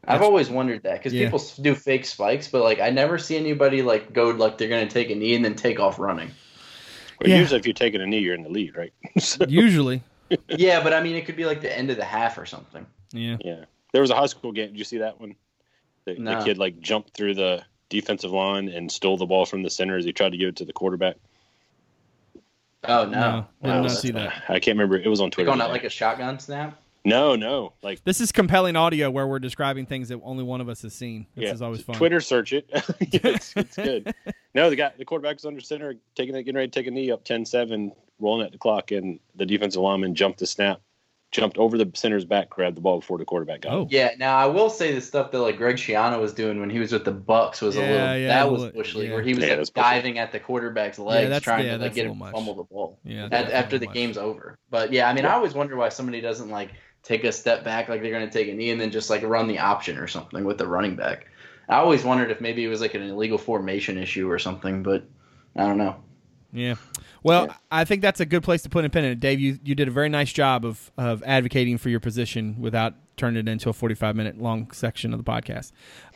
[0.04, 1.26] I've always wondered that because yeah.
[1.26, 4.88] people do fake spikes, but like I never see anybody like go like they're gonna
[4.88, 6.30] take a knee and then take off running.
[7.20, 7.38] Well, Yeah.
[7.38, 8.92] Usually, if you're taking a knee, you're in the lead, right?
[9.18, 10.02] So, Usually,
[10.48, 12.86] yeah, but I mean, it could be like the end of the half or something.
[13.12, 13.36] yeah.
[13.40, 13.64] yeah.
[13.92, 14.68] There was a high school game.
[14.68, 15.34] Did you see that one?
[16.04, 19.70] The, the kid like jumped through the defensive line and stole the ball from the
[19.70, 21.16] center as he tried to give it to the quarterback.
[22.84, 23.82] Oh no, No, I did Wow.
[23.82, 24.42] not see that.
[24.48, 24.96] I can't remember.
[24.98, 25.50] It was on Twitter.
[25.50, 25.72] on that, today.
[25.72, 26.80] like a shotgun snap.
[27.08, 30.68] No, no, like This is compelling audio where we're describing things that only one of
[30.68, 31.26] us has seen.
[31.34, 31.96] This yeah, is always fun.
[31.96, 32.68] Twitter search it.
[33.00, 34.14] it's, it's good.
[34.54, 37.10] No, the guy, the quarterback was under center, taking getting ready to take a knee
[37.10, 40.80] up 10-7, rolling at the clock, and the defensive lineman jumped the snap,
[41.30, 43.82] jumped over the center's back, grabbed the ball before the quarterback got Oh.
[43.82, 43.88] it.
[43.92, 46.78] Yeah, now I will say the stuff that like Greg Schiano was doing when he
[46.78, 49.14] was with the Bucs was a little yeah, that a was little- bush league yeah.
[49.14, 51.76] where he was Yeah, like, that's bush diving at the quarterback's legs that's- trying yeah,
[51.76, 52.98] to like get him to fumble the ball.
[53.04, 53.94] Yeah, At, after the much.
[53.94, 54.58] game's over.
[54.70, 56.70] But yeah, I mean, I always wonder why somebody doesn't like
[57.02, 59.22] take a step back like they're going to take a knee and then just like
[59.22, 61.26] run the option or something with the running back.
[61.68, 65.04] I always wondered if maybe it was like an illegal formation issue or something, but
[65.54, 65.96] I don't know.
[66.52, 66.76] Yeah.
[67.22, 67.54] Well, Yeah.
[67.70, 69.20] I think that's a good place to put a pin in it.
[69.20, 72.94] Dave, you, you did a very nice job of, of advocating for your position without
[73.16, 75.72] turning it into a 45 minute long section of the podcast.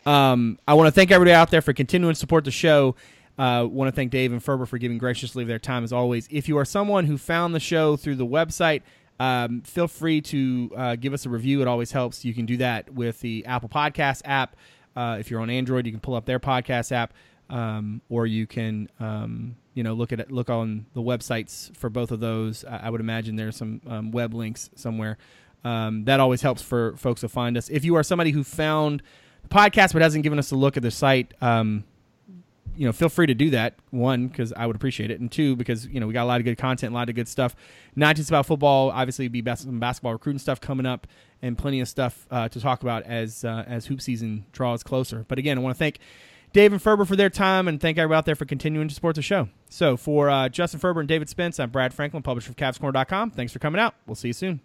[0.07, 2.97] Um, I want to thank everybody out there for continuing to support the show.
[3.39, 6.29] Uh, want to thank Dave and Ferber for giving graciously of their time as always.
[6.31, 8.83] If you are someone who found the show through the website,
[9.19, 11.63] um, feel free to uh, give us a review.
[11.63, 12.25] It always helps.
[12.25, 14.57] You can do that with the Apple Podcast app.
[14.95, 17.15] Uh, if you're on Android, you can pull up their podcast app,
[17.49, 21.91] um, or you can um, you know look at it, look on the websites for
[21.91, 22.65] both of those.
[22.65, 25.19] I, I would imagine there's some um, web links somewhere.
[25.65, 27.69] Um, that always helps for folks to find us.
[27.69, 29.03] If you are somebody who found
[29.43, 31.85] the podcast but hasn't given us a look at the site, um,
[32.77, 33.75] you know, feel free to do that.
[33.91, 36.41] One, because I would appreciate it, and two, because you know we got a lot
[36.41, 37.55] of good content, a lot of good stuff.
[37.95, 38.91] Not just about football.
[38.91, 41.07] Obviously, be bas- some basketball recruiting stuff coming up,
[41.43, 45.25] and plenty of stuff uh, to talk about as uh, as hoop season draws closer.
[45.29, 45.99] But again, I want to thank
[46.53, 49.17] Dave and Ferber for their time, and thank everybody out there for continuing to support
[49.17, 49.49] the show.
[49.71, 53.31] So for uh, Justin Ferber and David Spence, I'm Brad Franklin, publisher of CavsCorner.com.
[53.31, 53.95] Thanks for coming out.
[54.07, 54.61] We'll see you soon.